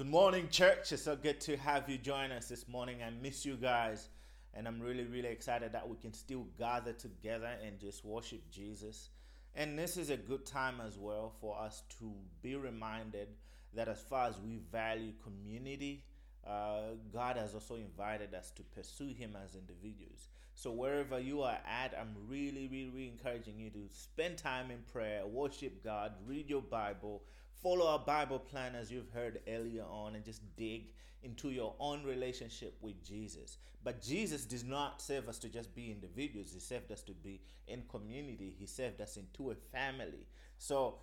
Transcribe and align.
Good 0.00 0.08
morning, 0.08 0.48
church. 0.48 0.92
It's 0.92 1.02
so 1.02 1.14
good 1.14 1.42
to 1.42 1.58
have 1.58 1.86
you 1.86 1.98
join 1.98 2.32
us 2.32 2.48
this 2.48 2.66
morning. 2.66 3.02
I 3.06 3.10
miss 3.22 3.44
you 3.44 3.56
guys, 3.56 4.08
and 4.54 4.66
I'm 4.66 4.80
really, 4.80 5.04
really 5.04 5.28
excited 5.28 5.72
that 5.74 5.86
we 5.86 5.98
can 5.98 6.14
still 6.14 6.46
gather 6.58 6.94
together 6.94 7.50
and 7.62 7.78
just 7.78 8.02
worship 8.02 8.40
Jesus. 8.50 9.10
And 9.54 9.78
this 9.78 9.98
is 9.98 10.08
a 10.08 10.16
good 10.16 10.46
time 10.46 10.76
as 10.80 10.96
well 10.96 11.34
for 11.38 11.60
us 11.60 11.82
to 11.98 12.14
be 12.40 12.56
reminded 12.56 13.28
that 13.74 13.88
as 13.88 14.00
far 14.00 14.26
as 14.26 14.40
we 14.40 14.60
value 14.72 15.12
community, 15.22 16.02
uh, 16.46 16.94
God 17.12 17.36
has 17.36 17.52
also 17.52 17.74
invited 17.74 18.34
us 18.34 18.52
to 18.52 18.62
pursue 18.62 19.08
Him 19.08 19.36
as 19.44 19.54
individuals. 19.54 20.28
So, 20.54 20.72
wherever 20.72 21.20
you 21.20 21.42
are 21.42 21.58
at, 21.68 21.94
I'm 22.00 22.16
really, 22.26 22.68
really, 22.68 22.88
really 22.88 23.08
encouraging 23.08 23.58
you 23.58 23.68
to 23.68 23.86
spend 23.90 24.38
time 24.38 24.70
in 24.70 24.78
prayer, 24.90 25.26
worship 25.26 25.84
God, 25.84 26.12
read 26.26 26.48
your 26.48 26.62
Bible, 26.62 27.20
follow 27.62 27.86
our 27.86 27.98
Bible 27.98 28.38
plan 28.38 28.74
as 28.74 28.90
you've 28.90 29.10
heard 29.10 29.40
earlier 29.48 29.84
on, 29.84 30.14
and 30.14 30.24
just 30.24 30.42
dig 30.56 30.92
into 31.22 31.50
your 31.50 31.74
own 31.78 32.02
relationship 32.04 32.76
with 32.80 33.04
Jesus. 33.04 33.58
But 33.84 34.02
Jesus 34.02 34.44
did 34.44 34.66
not 34.66 35.02
save 35.02 35.28
us 35.28 35.38
to 35.40 35.48
just 35.48 35.74
be 35.74 35.90
individuals, 35.90 36.52
He 36.52 36.60
saved 36.60 36.90
us 36.92 37.02
to 37.02 37.12
be 37.12 37.40
in 37.66 37.82
community, 37.88 38.54
He 38.58 38.66
saved 38.66 39.00
us 39.00 39.16
into 39.16 39.50
a 39.50 39.54
family. 39.54 40.26
So, 40.58 40.96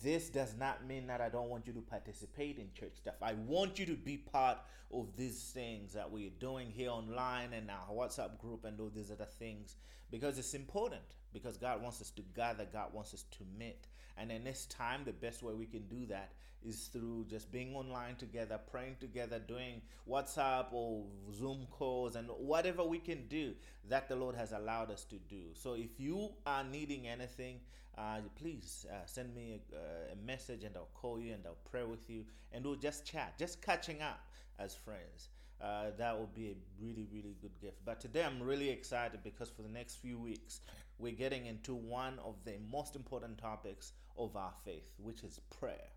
this 0.00 0.28
does 0.28 0.54
not 0.56 0.86
mean 0.86 1.08
that 1.08 1.20
I 1.20 1.28
don't 1.28 1.48
want 1.48 1.66
you 1.66 1.72
to 1.72 1.80
participate 1.80 2.58
in 2.58 2.68
church 2.72 2.96
stuff. 2.96 3.16
I 3.20 3.32
want 3.32 3.80
you 3.80 3.86
to 3.86 3.96
be 3.96 4.16
part 4.16 4.58
of 4.92 5.16
these 5.16 5.50
things 5.52 5.92
that 5.94 6.08
we're 6.08 6.30
doing 6.38 6.70
here 6.70 6.90
online 6.90 7.52
and 7.52 7.68
our 7.68 7.92
WhatsApp 7.92 8.38
group 8.38 8.64
and 8.64 8.78
all 8.78 8.92
these 8.94 9.10
other 9.10 9.26
things 9.40 9.76
because 10.12 10.38
it's 10.38 10.54
important 10.54 11.02
because 11.32 11.56
God 11.56 11.82
wants 11.82 12.00
us 12.00 12.10
to 12.10 12.22
gather, 12.36 12.66
God 12.70 12.92
wants 12.92 13.14
us 13.14 13.24
to 13.32 13.38
meet. 13.58 13.88
And 14.18 14.30
in 14.30 14.44
this 14.44 14.66
time, 14.66 15.00
the 15.04 15.12
best 15.12 15.42
way 15.42 15.54
we 15.54 15.66
can 15.66 15.88
do 15.88 16.06
that 16.06 16.32
is 16.62 16.90
through 16.92 17.26
just 17.28 17.50
being 17.50 17.74
online 17.74 18.14
together, 18.16 18.60
praying 18.70 18.96
together, 19.00 19.38
doing 19.40 19.80
WhatsApp 20.08 20.66
or 20.70 21.04
Zoom 21.34 21.66
calls, 21.70 22.14
and 22.14 22.28
whatever 22.38 22.84
we 22.84 22.98
can 22.98 23.26
do 23.28 23.54
that 23.88 24.08
the 24.08 24.14
Lord 24.14 24.36
has 24.36 24.52
allowed 24.52 24.90
us 24.90 25.04
to 25.04 25.16
do. 25.16 25.42
So 25.54 25.72
if 25.72 25.98
you 25.98 26.30
are 26.46 26.62
needing 26.62 27.08
anything, 27.08 27.60
uh, 27.96 28.18
please 28.36 28.86
uh, 28.90 29.06
send 29.06 29.34
me 29.34 29.60
a, 29.72 30.12
a, 30.12 30.16
message 30.26 30.64
and 30.64 30.74
I'll 30.76 30.88
call 30.94 31.20
you 31.20 31.34
and 31.34 31.42
I'll 31.44 31.58
pray 31.70 31.84
with 31.84 32.08
you 32.08 32.24
and 32.52 32.64
we'll 32.64 32.76
just 32.76 33.04
chat, 33.04 33.34
just 33.38 33.60
catching 33.60 34.00
up 34.00 34.20
as 34.58 34.74
friends. 34.74 35.28
Uh, 35.62 35.92
that 35.96 36.18
would 36.18 36.34
be 36.34 36.48
a 36.48 36.54
really, 36.82 37.06
really 37.12 37.36
good 37.40 37.56
gift. 37.60 37.76
But 37.84 38.00
today 38.00 38.24
I'm 38.24 38.42
really 38.42 38.68
excited 38.68 39.20
because 39.22 39.48
for 39.48 39.62
the 39.62 39.68
next 39.68 39.96
few 39.96 40.18
weeks, 40.18 40.60
we're 40.98 41.12
getting 41.12 41.46
into 41.46 41.74
one 41.74 42.18
of 42.24 42.34
the 42.44 42.54
most 42.70 42.96
important 42.96 43.38
topics 43.38 43.92
of 44.18 44.36
our 44.36 44.52
faith, 44.64 44.90
which 44.98 45.22
is 45.22 45.40
prayer. 45.60 45.88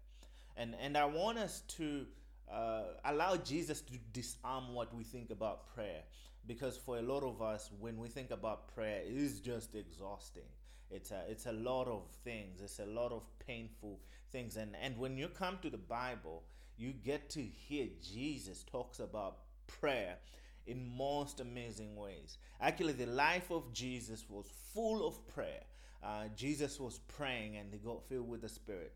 And, 0.56 0.76
and 0.80 0.96
I 0.96 1.06
want 1.06 1.40
us 1.40 1.62
to 1.78 2.06
uh, 2.52 2.84
allow 3.06 3.38
Jesus 3.38 3.82
to 3.82 3.94
disarm 4.14 4.74
what 4.74 4.94
we 4.94 5.04
think 5.04 5.32
about 5.32 5.74
prayer. 5.74 6.04
Because 6.48 6.78
for 6.78 7.00
a 7.00 7.02
lot 7.02 7.24
of 7.24 7.42
us, 7.42 7.72
when 7.80 7.98
we 7.98 8.08
think 8.08 8.30
about 8.30 8.74
prayer, 8.76 9.02
it 9.02 9.18
is 9.18 9.40
just 9.40 9.74
exhausting. 9.74 10.44
It's 10.92 11.10
a, 11.10 11.24
it's 11.28 11.48
a 11.48 11.52
lot 11.52 11.88
of 11.88 12.04
things, 12.24 12.62
it's 12.62 12.78
a 12.78 12.86
lot 12.86 13.12
of 13.12 13.24
painful 13.40 14.00
things. 14.32 14.56
And, 14.56 14.76
and 14.80 14.96
when 15.00 15.18
you 15.18 15.28
come 15.28 15.58
to 15.64 15.72
the 15.72 15.78
Bible, 15.78 16.44
you 16.78 16.94
get 16.94 17.30
to 17.32 17.42
hear 17.42 17.88
Jesus 18.02 18.64
talks 18.64 19.00
about 19.00 19.40
prayer 19.68 20.18
in 20.66 20.98
most 20.98 21.40
amazing 21.40 21.96
ways. 21.96 22.38
Actually, 22.60 22.94
the 22.94 23.06
life 23.06 23.52
of 23.52 23.72
Jesus 23.74 24.26
was 24.30 24.46
full 24.74 25.08
of 25.08 25.28
prayer. 25.28 25.64
Uh, 26.04 26.26
Jesus 26.36 26.80
was 26.80 27.00
praying 27.00 27.58
and 27.58 27.72
he 27.72 27.80
got 27.80 28.08
filled 28.08 28.30
with 28.30 28.42
the 28.42 28.50
Spirit 28.50 28.96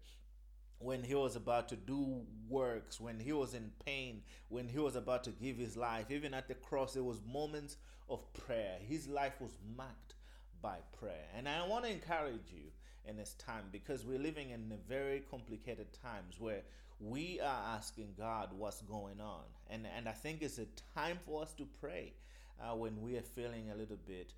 when 0.79 1.03
he 1.03 1.13
was 1.13 1.35
about 1.35 1.67
to 1.69 1.75
do 1.75 2.21
works, 2.47 2.99
when 2.99 3.19
he 3.19 3.33
was 3.33 3.53
in 3.53 3.69
pain, 3.85 4.21
when 4.47 4.67
he 4.67 4.79
was 4.79 4.95
about 4.95 5.23
to 5.25 5.31
give 5.31 5.57
his 5.57 5.75
life, 5.75 6.09
even 6.09 6.33
at 6.33 6.47
the 6.47 6.55
cross, 6.55 6.93
there 6.93 7.03
was 7.03 7.21
moments 7.27 7.75
of 8.09 8.33
prayer. 8.33 8.77
His 8.87 9.07
life 9.07 9.33
was 9.41 9.51
marked 9.77 10.15
by 10.61 10.77
prayer. 10.97 11.25
And 11.35 11.47
I 11.47 11.67
want 11.67 11.83
to 11.83 11.91
encourage 11.91 12.51
you 12.51 12.71
in 13.05 13.17
this 13.17 13.33
time 13.33 13.65
because 13.71 14.05
we're 14.05 14.19
living 14.19 14.51
in 14.51 14.71
very 14.87 15.21
complicated 15.29 15.87
times 16.01 16.39
where 16.39 16.61
we 16.99 17.39
are 17.39 17.75
asking 17.75 18.13
God 18.17 18.49
what's 18.51 18.81
going 18.81 19.21
on. 19.21 19.43
And, 19.69 19.87
and 19.95 20.07
I 20.07 20.11
think 20.11 20.41
it's 20.41 20.57
a 20.59 20.67
time 20.95 21.19
for 21.25 21.41
us 21.41 21.53
to 21.53 21.67
pray 21.79 22.13
uh, 22.59 22.75
when 22.75 23.01
we 23.01 23.15
are 23.17 23.21
feeling 23.21 23.71
a 23.71 23.75
little 23.75 23.97
bit 24.05 24.33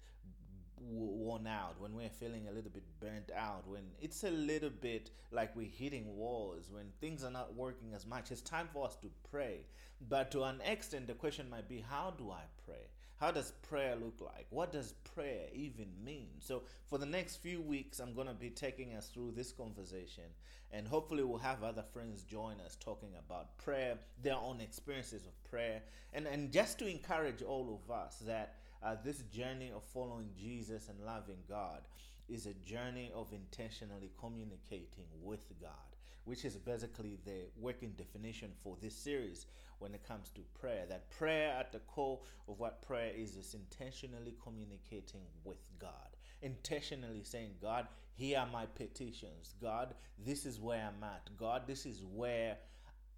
worn 0.78 1.48
out, 1.48 1.80
when 1.80 1.96
we're 1.96 2.10
feeling 2.10 2.48
a 2.48 2.52
little 2.52 2.72
bit 2.72 2.84
burnt 3.00 3.32
out, 3.36 3.68
when 3.68 3.84
it's 4.00 4.24
a 4.24 4.32
little 4.32 4.70
bit 4.70 5.12
like 5.32 5.56
we're 5.56 5.70
hitting 5.70 6.16
walls, 6.16 6.70
when 6.72 6.86
things 7.00 7.24
are 7.24 7.32
not 7.32 7.56
working 7.56 7.94
as 7.94 8.06
much, 8.06 8.32
it's 8.32 8.42
time 8.42 8.68
for 8.74 8.86
us 8.86 8.96
to 8.98 9.08
pray. 9.30 9.66
But 10.10 10.32
to 10.32 10.44
an 10.44 10.62
extent, 10.66 11.08
the 11.08 11.14
question 11.14 11.50
might 11.50 11.70
be 11.70 11.84
how 11.88 12.14
do 12.18 12.32
I 12.32 12.42
pray? 12.66 12.88
How 13.22 13.30
does 13.30 13.52
prayer 13.70 13.96
look 13.96 14.20
like? 14.20 14.48
What 14.50 14.72
does 14.72 14.96
prayer 15.14 15.46
even 15.54 15.86
mean? 16.04 16.30
So, 16.40 16.64
for 16.88 16.98
the 16.98 17.06
next 17.06 17.36
few 17.36 17.62
weeks, 17.62 18.00
I'm 18.00 18.16
going 18.16 18.26
to 18.26 18.34
be 18.34 18.50
taking 18.50 18.96
us 18.96 19.10
through 19.10 19.34
this 19.36 19.52
conversation, 19.52 20.24
and 20.72 20.88
hopefully, 20.88 21.24
we'll 21.24 21.38
have 21.38 21.64
other 21.64 21.84
friends 21.84 22.24
join 22.24 22.56
us 22.66 22.76
talking 22.84 23.12
about 23.24 23.56
prayer, 23.60 24.00
their 24.24 24.38
own 24.38 24.60
experiences 24.60 25.28
of 25.28 25.52
prayer, 25.52 25.84
and, 26.14 26.26
and 26.26 26.52
just 26.52 26.80
to 26.80 26.88
encourage 26.88 27.44
all 27.44 27.80
of 27.80 27.96
us 27.96 28.24
that 28.26 28.56
uh, 28.82 28.96
this 29.06 29.20
journey 29.32 29.72
of 29.76 29.84
following 29.84 30.32
Jesus 30.36 30.90
and 30.90 31.06
loving 31.06 31.44
God 31.48 31.82
is 32.28 32.48
a 32.48 32.56
journey 32.68 33.12
of 33.14 33.32
intentionally 33.34 34.10
communicating 34.20 35.06
with 35.22 35.46
God, 35.62 35.91
which 36.26 36.46
is 36.46 36.56
basically 36.56 37.18
the 37.26 37.46
working 37.60 37.94
definition 37.98 38.52
for 38.64 38.78
this 38.82 38.96
series 38.96 39.46
when 39.80 39.94
it 39.94 40.08
comes 40.08 40.30
to 40.30 40.42
prayer. 40.60 40.86
That 40.88 41.10
prayer, 41.10 41.56
at 41.60 41.72
the 41.72 41.80
core 41.80 42.20
of 42.48 42.60
what 42.60 42.82
prayer 42.82 43.12
is, 43.16 43.36
is 43.36 43.56
intentionally 43.56 44.36
communicating 44.44 45.22
with 45.44 45.58
God, 45.80 46.16
intentionally 46.42 47.24
saying, 47.24 47.52
God, 47.62 47.88
here 48.14 48.40
are 48.40 48.48
my 48.52 48.66
petitions. 48.68 49.56
God, 49.62 49.96
this 50.24 50.46
is 50.46 50.60
where 50.60 50.88
I'm 50.88 51.04
at. 51.04 51.30
God, 51.38 51.64
this 51.66 51.86
is 51.86 52.04
where 52.06 52.58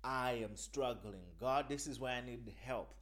I 0.03 0.33
am 0.43 0.55
struggling. 0.55 1.25
God, 1.39 1.65
this 1.67 1.87
is 1.87 1.99
where 1.99 2.13
I 2.13 2.21
need 2.21 2.51
help. 2.61 2.93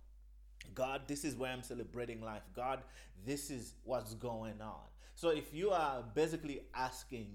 God, 0.75 1.01
this 1.07 1.23
is 1.23 1.35
where 1.35 1.51
I'm 1.51 1.63
celebrating 1.63 2.21
life. 2.21 2.43
God, 2.55 2.81
this 3.25 3.49
is 3.49 3.73
what's 3.83 4.13
going 4.15 4.61
on. 4.61 4.81
So 5.15 5.29
if 5.29 5.53
you 5.53 5.71
are 5.71 6.03
basically 6.15 6.61
asking, 6.73 7.29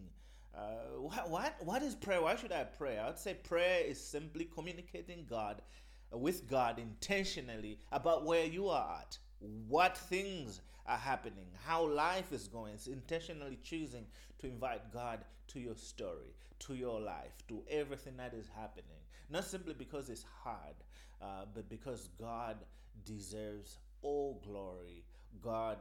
uh, 0.56 1.00
what, 1.00 1.30
what, 1.30 1.54
what 1.60 1.82
is 1.82 1.94
prayer? 1.94 2.22
Why 2.22 2.36
should 2.36 2.52
I 2.52 2.64
pray? 2.64 2.98
I 2.98 3.06
would 3.06 3.18
say 3.18 3.34
prayer 3.34 3.82
is 3.84 4.00
simply 4.00 4.48
communicating 4.54 5.26
God 5.28 5.60
with 6.12 6.48
God 6.48 6.78
intentionally 6.78 7.78
about 7.92 8.24
where 8.24 8.44
you 8.44 8.68
are 8.68 9.00
at, 9.00 9.18
what 9.68 9.98
things 9.98 10.60
are 10.86 10.96
happening, 10.96 11.46
how 11.64 11.86
life 11.86 12.32
is 12.32 12.48
going. 12.48 12.74
It's 12.74 12.86
intentionally 12.86 13.58
choosing 13.62 14.06
to 14.38 14.46
invite 14.46 14.92
God 14.92 15.24
to 15.48 15.60
your 15.60 15.74
story, 15.74 16.34
to 16.60 16.74
your 16.74 17.00
life, 17.00 17.34
to 17.48 17.62
everything 17.68 18.16
that 18.16 18.32
is 18.34 18.48
happening. 18.56 18.96
Not 19.28 19.44
simply 19.44 19.74
because 19.74 20.08
it's 20.08 20.24
hard, 20.42 20.76
uh, 21.20 21.44
but 21.54 21.68
because 21.68 22.08
God 22.18 22.56
deserves 23.04 23.78
all 24.02 24.40
glory. 24.44 25.04
God 25.42 25.78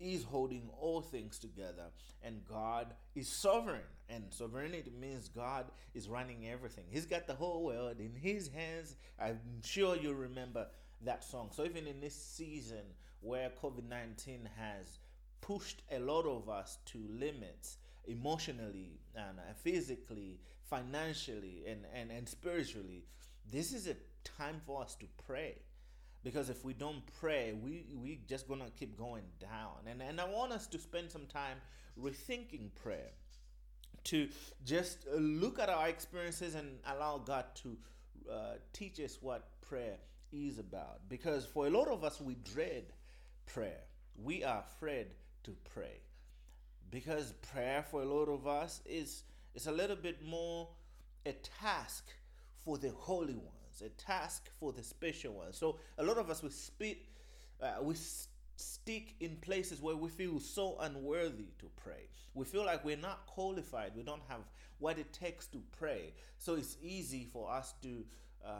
is 0.00 0.24
holding 0.24 0.68
all 0.80 1.00
things 1.00 1.38
together, 1.38 1.86
and 2.22 2.44
God 2.44 2.94
is 3.14 3.28
sovereign. 3.28 3.82
And 4.08 4.24
sovereignty 4.30 4.92
means 4.98 5.28
God 5.28 5.66
is 5.94 6.08
running 6.08 6.48
everything. 6.48 6.84
He's 6.88 7.06
got 7.06 7.26
the 7.26 7.34
whole 7.34 7.64
world 7.64 8.00
in 8.00 8.14
His 8.14 8.48
hands. 8.48 8.96
I'm 9.20 9.40
sure 9.62 9.96
you 9.96 10.14
remember 10.14 10.66
that 11.04 11.24
song. 11.24 11.50
So, 11.52 11.64
even 11.64 11.86
in 11.86 12.00
this 12.00 12.14
season 12.14 12.84
where 13.20 13.50
COVID 13.62 13.88
19 13.88 14.48
has 14.56 14.98
pushed 15.40 15.82
a 15.90 15.98
lot 15.98 16.24
of 16.26 16.48
us 16.48 16.78
to 16.86 16.98
limits 17.10 17.76
emotionally 18.06 19.00
and 19.14 19.38
uh, 19.38 19.52
physically, 19.62 20.40
financially, 20.68 21.64
and, 21.66 21.80
and, 21.94 22.10
and 22.10 22.28
spiritually, 22.28 23.04
this 23.50 23.72
is 23.72 23.86
a 23.86 23.96
time 24.24 24.60
for 24.66 24.82
us 24.82 24.94
to 24.96 25.06
pray 25.26 25.56
because 26.28 26.50
if 26.50 26.62
we 26.62 26.74
don't 26.74 27.02
pray 27.18 27.54
we 27.64 27.86
we 28.02 28.20
just 28.28 28.46
gonna 28.46 28.70
keep 28.78 28.98
going 28.98 29.24
down. 29.40 29.78
And 29.86 30.02
and 30.02 30.20
i 30.20 30.24
want 30.24 30.52
us 30.52 30.66
to 30.66 30.78
spend 30.78 31.10
some 31.10 31.24
time 31.26 31.56
rethinking 31.98 32.68
prayer 32.82 33.12
to 34.04 34.28
just 34.62 35.06
look 35.16 35.58
at 35.58 35.70
our 35.70 35.88
experiences 35.88 36.54
and 36.54 36.68
allow 36.86 37.16
god 37.16 37.46
to 37.62 37.76
uh, 38.30 38.56
teach 38.74 39.00
us 39.00 39.16
what 39.22 39.48
prayer 39.62 39.96
is 40.30 40.58
about. 40.58 41.00
Because 41.08 41.46
for 41.46 41.66
a 41.66 41.70
lot 41.70 41.88
of 41.88 42.04
us 42.04 42.20
we 42.20 42.34
dread 42.54 42.84
prayer. 43.46 43.80
We 44.22 44.44
are 44.44 44.60
afraid 44.60 45.06
to 45.44 45.56
pray. 45.72 46.00
Because 46.90 47.32
prayer 47.52 47.82
for 47.90 48.02
a 48.02 48.04
lot 48.04 48.28
of 48.28 48.46
us 48.46 48.82
is 48.84 49.22
is 49.54 49.66
a 49.66 49.72
little 49.72 49.96
bit 49.96 50.22
more 50.22 50.68
a 51.24 51.32
task 51.60 52.04
for 52.64 52.76
the 52.76 52.90
holy 52.90 53.34
one 53.34 53.57
a 53.82 53.88
task 53.90 54.50
for 54.58 54.72
the 54.72 54.82
special 54.82 55.34
ones. 55.34 55.56
So 55.56 55.78
a 55.98 56.02
lot 56.02 56.18
of 56.18 56.30
us 56.30 56.42
we 56.42 56.50
speak, 56.50 57.08
uh, 57.62 57.82
we 57.82 57.94
stick 58.56 59.14
in 59.20 59.36
places 59.36 59.80
where 59.80 59.96
we 59.96 60.08
feel 60.08 60.40
so 60.40 60.76
unworthy 60.80 61.46
to 61.58 61.66
pray. 61.76 62.08
We 62.34 62.44
feel 62.44 62.64
like 62.64 62.84
we're 62.84 62.96
not 62.96 63.26
qualified. 63.26 63.92
We 63.96 64.02
don't 64.02 64.22
have 64.28 64.40
what 64.78 64.98
it 64.98 65.12
takes 65.12 65.46
to 65.48 65.62
pray. 65.78 66.12
So 66.38 66.54
it's 66.54 66.76
easy 66.82 67.28
for 67.32 67.50
us 67.50 67.74
to 67.82 68.04
uh, 68.44 68.50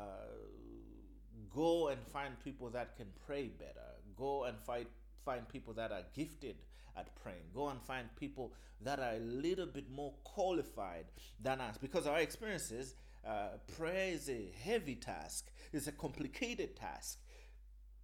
go 1.54 1.88
and 1.88 2.00
find 2.06 2.38
people 2.42 2.70
that 2.70 2.96
can 2.96 3.06
pray 3.26 3.48
better. 3.48 3.86
Go 4.16 4.44
and 4.44 4.58
find 4.60 4.86
find 5.24 5.46
people 5.48 5.74
that 5.74 5.92
are 5.92 6.02
gifted 6.14 6.56
at 6.96 7.14
praying. 7.22 7.44
Go 7.54 7.68
and 7.68 7.80
find 7.82 8.08
people 8.16 8.52
that 8.80 8.98
are 8.98 9.14
a 9.14 9.18
little 9.18 9.66
bit 9.66 9.90
more 9.90 10.14
qualified 10.24 11.04
than 11.42 11.60
us. 11.60 11.76
Because 11.76 12.06
our 12.06 12.18
experiences, 12.18 12.94
uh, 13.26 13.58
prayer 13.76 14.12
is 14.12 14.28
a 14.28 14.52
heavy 14.62 14.94
task. 14.94 15.50
It's 15.72 15.86
a 15.86 15.92
complicated 15.92 16.76
task. 16.76 17.18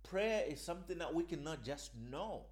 Prayer 0.03 0.45
is 0.47 0.61
something 0.61 0.99
that 0.99 1.15
we 1.15 1.25
cannot 1.25 1.65
just 1.65 1.93
know. 2.11 2.43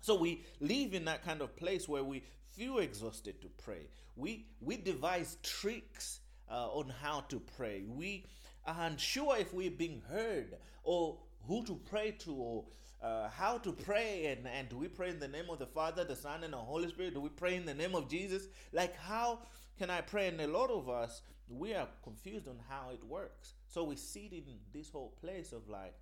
So 0.00 0.16
we 0.16 0.44
live 0.60 0.94
in 0.94 1.04
that 1.06 1.24
kind 1.24 1.40
of 1.40 1.56
place 1.56 1.88
where 1.88 2.04
we 2.04 2.24
feel 2.56 2.78
exhausted 2.78 3.40
to 3.42 3.48
pray. 3.64 3.86
We 4.16 4.46
we 4.60 4.76
devise 4.76 5.38
tricks 5.42 6.20
uh, 6.50 6.68
on 6.68 6.88
how 6.88 7.20
to 7.28 7.40
pray. 7.56 7.84
We 7.86 8.26
are 8.66 8.86
unsure 8.86 9.36
if 9.38 9.54
we're 9.54 9.70
being 9.70 10.02
heard 10.08 10.56
or 10.82 11.18
who 11.46 11.64
to 11.64 11.80
pray 11.88 12.12
to 12.20 12.34
or 12.34 12.64
uh, 13.02 13.28
how 13.30 13.58
to 13.58 13.72
pray 13.72 14.26
and, 14.26 14.46
and 14.46 14.68
do 14.68 14.76
we 14.76 14.88
pray 14.88 15.10
in 15.10 15.18
the 15.18 15.28
name 15.28 15.50
of 15.50 15.58
the 15.58 15.66
Father, 15.66 16.04
the 16.04 16.14
Son, 16.14 16.44
and 16.44 16.52
the 16.52 16.58
Holy 16.58 16.88
Spirit? 16.88 17.14
Do 17.14 17.20
we 17.20 17.30
pray 17.30 17.56
in 17.56 17.66
the 17.66 17.74
name 17.74 17.94
of 17.94 18.08
Jesus? 18.08 18.46
Like, 18.72 18.96
how 18.96 19.40
can 19.78 19.90
I 19.90 20.00
pray? 20.00 20.28
And 20.28 20.40
a 20.40 20.46
lot 20.46 20.70
of 20.70 20.88
us, 20.88 21.22
we 21.48 21.74
are 21.74 21.88
confused 22.02 22.48
on 22.48 22.58
how 22.68 22.90
it 22.92 23.04
works. 23.04 23.54
So 23.68 23.84
we 23.84 23.96
sit 23.96 24.32
in 24.32 24.44
this 24.72 24.90
whole 24.90 25.14
place 25.20 25.52
of 25.52 25.68
like, 25.68 25.94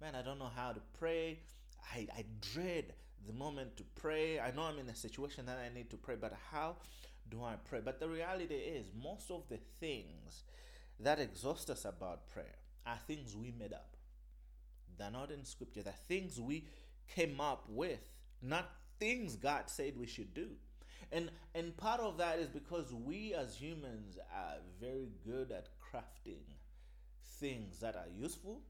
man, 0.00 0.14
I 0.14 0.22
don't 0.22 0.38
know 0.38 0.50
how 0.54 0.72
to 0.72 0.80
pray. 0.98 1.40
I, 1.94 2.06
I 2.16 2.24
dread 2.40 2.94
the 3.26 3.32
moment 3.32 3.76
to 3.76 3.84
pray. 3.94 4.40
I 4.40 4.50
know 4.50 4.62
I'm 4.62 4.78
in 4.78 4.88
a 4.88 4.94
situation 4.94 5.46
that 5.46 5.58
I 5.58 5.72
need 5.72 5.90
to 5.90 5.96
pray, 5.96 6.16
but 6.20 6.34
how 6.50 6.76
do 7.30 7.42
I 7.42 7.54
pray? 7.64 7.80
But 7.84 8.00
the 8.00 8.08
reality 8.08 8.54
is, 8.54 8.86
most 9.00 9.30
of 9.30 9.42
the 9.48 9.58
things 9.80 10.42
that 11.00 11.18
exhaust 11.18 11.70
us 11.70 11.84
about 11.84 12.28
prayer 12.28 12.56
are 12.86 12.98
things 13.06 13.36
we 13.36 13.52
made 13.58 13.72
up. 13.72 13.96
They're 14.98 15.10
not 15.10 15.30
in 15.30 15.44
scripture. 15.44 15.82
They're 15.82 15.94
things 16.08 16.40
we 16.40 16.66
came 17.14 17.40
up 17.40 17.64
with, 17.68 18.10
not 18.42 18.70
things 18.98 19.36
God 19.36 19.64
said 19.66 19.94
we 19.96 20.06
should 20.06 20.34
do. 20.34 20.48
And 21.10 21.30
and 21.54 21.76
part 21.76 22.00
of 22.00 22.18
that 22.18 22.38
is 22.38 22.48
because 22.48 22.92
we 22.92 23.34
as 23.34 23.54
humans 23.56 24.18
are 24.34 24.56
very 24.80 25.08
good 25.26 25.50
at 25.50 25.68
crafting 25.80 26.44
things 27.40 27.80
that 27.80 27.96
are 27.96 28.08
useful, 28.16 28.62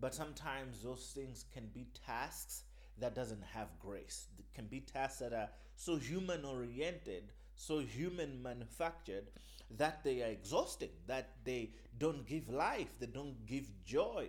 but 0.00 0.14
sometimes 0.14 0.82
those 0.82 1.12
things 1.14 1.44
can 1.52 1.68
be 1.72 1.86
tasks 2.06 2.64
that 2.98 3.14
doesn't 3.14 3.42
have 3.54 3.68
grace. 3.78 4.26
It 4.38 4.46
can 4.54 4.66
be 4.66 4.80
tasks 4.80 5.20
that 5.20 5.32
are 5.32 5.48
so 5.76 5.96
human 5.96 6.44
oriented, 6.44 7.32
so 7.54 7.78
human 7.78 8.42
manufactured 8.42 9.30
that 9.78 10.04
they 10.04 10.22
are 10.22 10.26
exhausting, 10.26 10.90
that 11.06 11.30
they 11.44 11.70
don't 11.98 12.26
give 12.26 12.48
life, 12.50 12.98
they 13.00 13.06
don't 13.06 13.46
give 13.46 13.64
joy. 13.84 14.28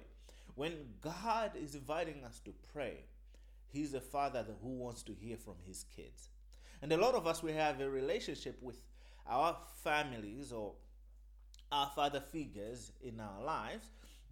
When 0.56 0.74
God 1.02 1.52
is 1.56 1.76
inviting 1.76 2.24
us 2.24 2.40
to 2.46 2.54
pray, 2.72 3.06
He's 3.74 3.96
a 3.96 4.00
father 4.00 4.46
who 4.62 4.70
wants 4.70 5.02
to 5.04 5.16
hear 5.20 5.36
from 5.36 5.56
his 5.66 5.84
kids. 5.96 6.30
And 6.84 6.92
a 6.92 6.98
lot 6.98 7.16
of 7.16 7.26
us, 7.26 7.42
we 7.42 7.54
have 7.54 7.80
a 7.80 7.90
relationship 7.90 8.58
with 8.62 8.76
our 9.26 9.56
families 9.86 10.52
or 10.52 10.74
our 11.72 11.90
father 11.96 12.20
figures 12.20 12.92
in 13.02 13.22
our 13.22 13.42
lives 13.42 13.86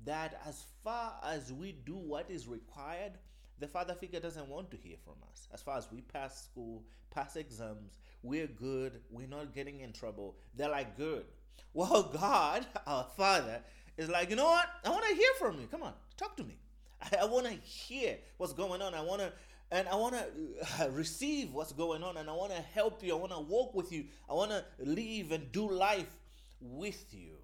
that 0.04 0.42
as 0.46 0.66
far 0.84 1.14
as 1.24 1.54
we 1.54 1.72
do 1.72 1.96
what 1.96 2.30
is 2.30 2.50
required, 2.50 3.14
the 3.60 3.68
father 3.70 3.94
figure 3.94 4.20
doesn't 4.20 4.50
want 4.50 4.70
to 4.72 4.76
hear 4.76 4.98
from 5.02 5.14
us. 5.32 5.48
As 5.54 5.62
far 5.62 5.78
as 5.78 5.88
we 5.94 6.02
pass 6.02 6.44
school, 6.44 6.84
pass 7.10 7.38
exams, 7.38 7.94
we're 8.22 8.48
good, 8.48 9.00
we're 9.10 9.28
not 9.28 9.56
getting 9.56 9.80
in 9.80 9.94
trouble. 9.94 10.36
They're 10.54 10.70
like, 10.70 10.98
good. 10.98 11.24
Well, 11.74 12.04
God, 12.04 12.66
our 12.86 13.08
father, 13.16 13.62
is 13.96 14.10
like, 14.10 14.30
you 14.30 14.36
know 14.36 14.44
what? 14.44 14.68
I 14.84 14.90
want 14.90 15.06
to 15.06 15.16
hear 15.16 15.32
from 15.40 15.58
you. 15.58 15.68
Come 15.68 15.84
on, 15.84 15.94
talk 16.18 16.36
to 16.36 16.44
me. 16.44 16.58
I, 17.02 17.20
I 17.22 17.26
want 17.26 17.46
to 17.46 17.54
hear 17.54 18.18
what's 18.36 18.52
going 18.52 18.82
on. 18.82 18.94
I 18.94 19.02
want 19.02 19.22
to 19.22 19.32
and 19.72 19.88
I 19.88 19.96
want 19.96 20.16
to 20.16 20.84
uh, 20.84 20.90
receive 20.92 21.54
what's 21.54 21.72
going 21.72 22.04
on 22.04 22.18
and 22.18 22.30
I 22.30 22.34
want 22.34 22.52
to 22.52 22.62
help 22.62 23.04
you. 23.04 23.16
I 23.16 23.20
want 23.20 23.32
to 23.32 23.40
walk 23.40 23.74
with 23.74 23.92
you. 23.92 24.06
I 24.30 24.34
want 24.34 24.52
to 24.52 24.64
live 24.80 25.32
and 25.32 25.52
do 25.52 25.72
life 25.72 26.14
with 26.60 27.14
you. 27.14 27.38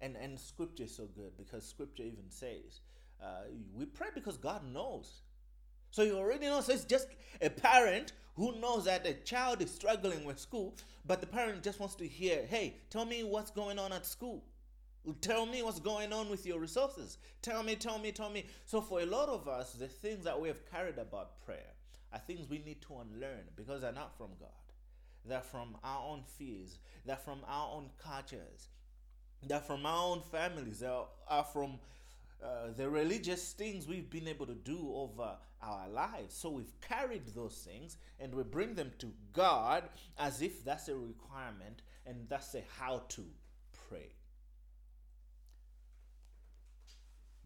And 0.00 0.16
and 0.16 0.38
scripture 0.38 0.84
is 0.84 0.94
so 0.94 1.06
good 1.06 1.36
because 1.38 1.66
scripture 1.66 2.02
even 2.02 2.28
says 2.28 2.80
uh, 3.22 3.44
we 3.74 3.86
pray 3.86 4.08
because 4.14 4.36
God 4.36 4.62
knows. 4.70 5.22
So 5.90 6.02
you 6.02 6.16
already 6.16 6.46
know. 6.46 6.60
So 6.60 6.72
it's 6.72 6.84
just 6.84 7.08
a 7.40 7.48
parent 7.48 8.12
who 8.36 8.58
knows 8.60 8.84
that 8.84 9.06
a 9.06 9.14
child 9.14 9.62
is 9.62 9.70
struggling 9.70 10.24
with 10.24 10.38
school, 10.38 10.76
but 11.06 11.20
the 11.20 11.26
parent 11.26 11.62
just 11.62 11.80
wants 11.80 11.94
to 11.96 12.06
hear, 12.06 12.44
"Hey, 12.46 12.76
tell 12.90 13.06
me 13.06 13.24
what's 13.24 13.50
going 13.50 13.78
on 13.78 13.92
at 13.92 14.04
school." 14.04 14.44
Tell 15.20 15.44
me 15.44 15.62
what's 15.62 15.80
going 15.80 16.12
on 16.12 16.30
with 16.30 16.46
your 16.46 16.58
resources. 16.58 17.18
Tell 17.42 17.62
me, 17.62 17.76
tell 17.76 17.98
me, 17.98 18.10
tell 18.10 18.30
me. 18.30 18.46
So, 18.64 18.80
for 18.80 19.00
a 19.00 19.06
lot 19.06 19.28
of 19.28 19.48
us, 19.48 19.72
the 19.74 19.86
things 19.86 20.24
that 20.24 20.40
we 20.40 20.48
have 20.48 20.70
carried 20.70 20.98
about 20.98 21.44
prayer 21.44 21.74
are 22.12 22.18
things 22.20 22.48
we 22.48 22.58
need 22.58 22.80
to 22.82 22.94
unlearn 22.94 23.44
because 23.54 23.82
they're 23.82 23.92
not 23.92 24.16
from 24.16 24.30
God. 24.40 24.48
They're 25.26 25.40
from 25.40 25.76
our 25.82 26.06
own 26.06 26.22
fears, 26.38 26.78
they're 27.04 27.16
from 27.16 27.40
our 27.48 27.74
own 27.74 27.90
cultures, 28.02 28.68
they're 29.42 29.60
from 29.60 29.86
our 29.86 30.12
own 30.12 30.20
families, 30.20 30.80
they 30.80 30.86
are 30.86 31.44
from 31.44 31.78
uh, 32.42 32.72
the 32.76 32.88
religious 32.88 33.52
things 33.52 33.88
we've 33.88 34.10
been 34.10 34.28
able 34.28 34.46
to 34.46 34.54
do 34.54 34.92
over 34.94 35.36
our 35.62 35.88
lives. 35.88 36.34
So 36.34 36.50
we've 36.50 36.78
carried 36.80 37.26
those 37.34 37.66
things 37.66 37.96
and 38.20 38.34
we 38.34 38.42
bring 38.42 38.74
them 38.74 38.92
to 38.98 39.12
God 39.32 39.84
as 40.18 40.42
if 40.42 40.62
that's 40.62 40.88
a 40.88 40.96
requirement 40.96 41.82
and 42.06 42.26
that's 42.28 42.54
a 42.54 42.62
how 42.78 43.02
to 43.08 43.24
pray. 43.88 44.10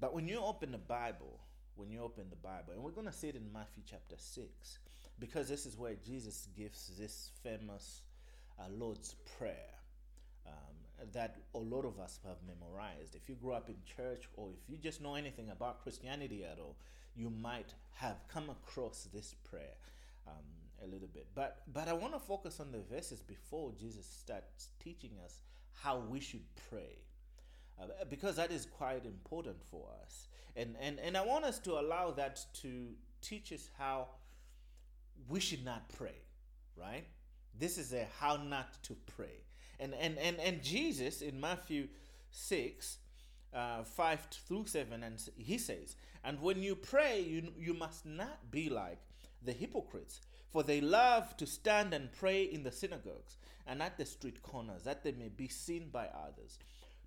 But 0.00 0.15
when 0.15 0.29
you 0.29 0.41
open 0.41 0.73
the 0.73 0.79
Bible, 0.79 1.41
when 1.75 1.91
you 1.91 2.03
open 2.03 2.25
the 2.31 2.37
Bible, 2.37 2.73
and 2.75 2.83
we're 2.83 2.91
going 2.93 3.06
to 3.06 3.12
see 3.12 3.29
it 3.29 3.37
in 3.37 3.53
Matthew 3.53 3.83
chapter 3.89 4.17
6, 4.17 4.79
because 5.19 5.49
this 5.49 5.67
is 5.67 5.77
where 5.77 5.95
Jesus 6.06 6.49
gives 6.56 6.93
this 6.99 7.31
famous 7.43 8.03
uh, 8.59 8.65
Lord's 8.71 9.15
Prayer 9.39 9.75
um, 10.47 10.53
that 11.12 11.37
a 11.55 11.59
lot 11.59 11.85
of 11.85 11.99
us 11.99 12.21
have 12.25 12.37
memorized. 12.47 13.15
If 13.15 13.29
you 13.29 13.35
grew 13.35 13.53
up 13.53 13.69
in 13.69 13.77
church 13.97 14.29
or 14.37 14.50
if 14.50 14.71
you 14.71 14.77
just 14.77 15.00
know 15.00 15.15
anything 15.15 15.50
about 15.50 15.83
Christianity 15.83 16.44
at 16.44 16.59
all, 16.59 16.77
you 17.17 17.31
might 17.31 17.75
have 17.94 18.17
come 18.29 18.51
across 18.51 19.09
this 19.12 19.35
prayer 19.51 19.75
um, 20.29 20.35
a 20.85 20.87
little 20.87 21.09
bit. 21.09 21.27
But, 21.35 21.62
but 21.73 21.89
I 21.89 21.93
want 21.93 22.12
to 22.15 22.21
focus 22.21 22.61
on 22.61 22.71
the 22.71 22.81
verses 22.94 23.21
before 23.21 23.73
Jesus 23.79 24.06
starts 24.06 24.69
teaching 24.83 25.12
us 25.25 25.41
how 25.73 25.99
we 25.99 26.21
should 26.21 26.44
pray 26.71 26.99
uh, 27.81 27.87
because 28.09 28.37
that 28.37 28.51
is 28.51 28.67
quite 28.67 29.05
important 29.05 29.63
for 29.71 29.89
us. 30.05 30.29
And, 30.56 30.75
and, 30.81 30.99
and 30.99 31.17
I 31.17 31.25
want 31.25 31.44
us 31.44 31.58
to 31.61 31.73
allow 31.79 32.11
that 32.13 32.44
to 32.63 32.89
teach 33.23 33.53
us 33.53 33.69
how 33.79 34.08
we 35.29 35.41
should 35.41 35.65
not 35.65 35.89
pray, 35.91 36.17
right? 36.77 37.05
This 37.58 37.79
is 37.79 37.93
a 37.93 38.06
how 38.19 38.37
not 38.37 38.82
to 38.85 38.97
pray. 39.17 39.44
And, 39.81 39.94
and, 39.94 40.19
and, 40.19 40.39
and 40.39 40.63
Jesus 40.63 41.23
in 41.23 41.41
Matthew 41.41 41.89
6, 42.31 42.99
uh, 43.55 43.85
5 43.85 44.29
through 44.47 44.67
7, 44.67 45.03
and 45.03 45.31
he 45.37 45.58
says, 45.58 45.97
And 46.25 46.41
when 46.41 46.63
you 46.63 46.75
pray, 46.75 47.20
you, 47.20 47.53
you 47.56 47.75
must 47.75 48.05
not 48.05 48.51
be 48.51 48.69
like 48.69 48.99
the 49.44 49.53
hypocrites, 49.53 50.20
for 50.51 50.63
they 50.63 50.81
love 50.81 51.37
to 51.37 51.47
stand 51.47 51.94
and 51.94 52.11
pray 52.13 52.43
in 52.43 52.63
the 52.63 52.73
synagogues 52.73 53.37
and 53.67 53.82
at 53.82 53.99
the 53.99 54.06
street 54.06 54.43
corners, 54.43 54.82
that 54.85 55.05
they 55.05 55.13
may 55.13 55.29
be 55.29 55.47
seen 55.47 55.91
by 55.93 56.06
others. 56.06 56.58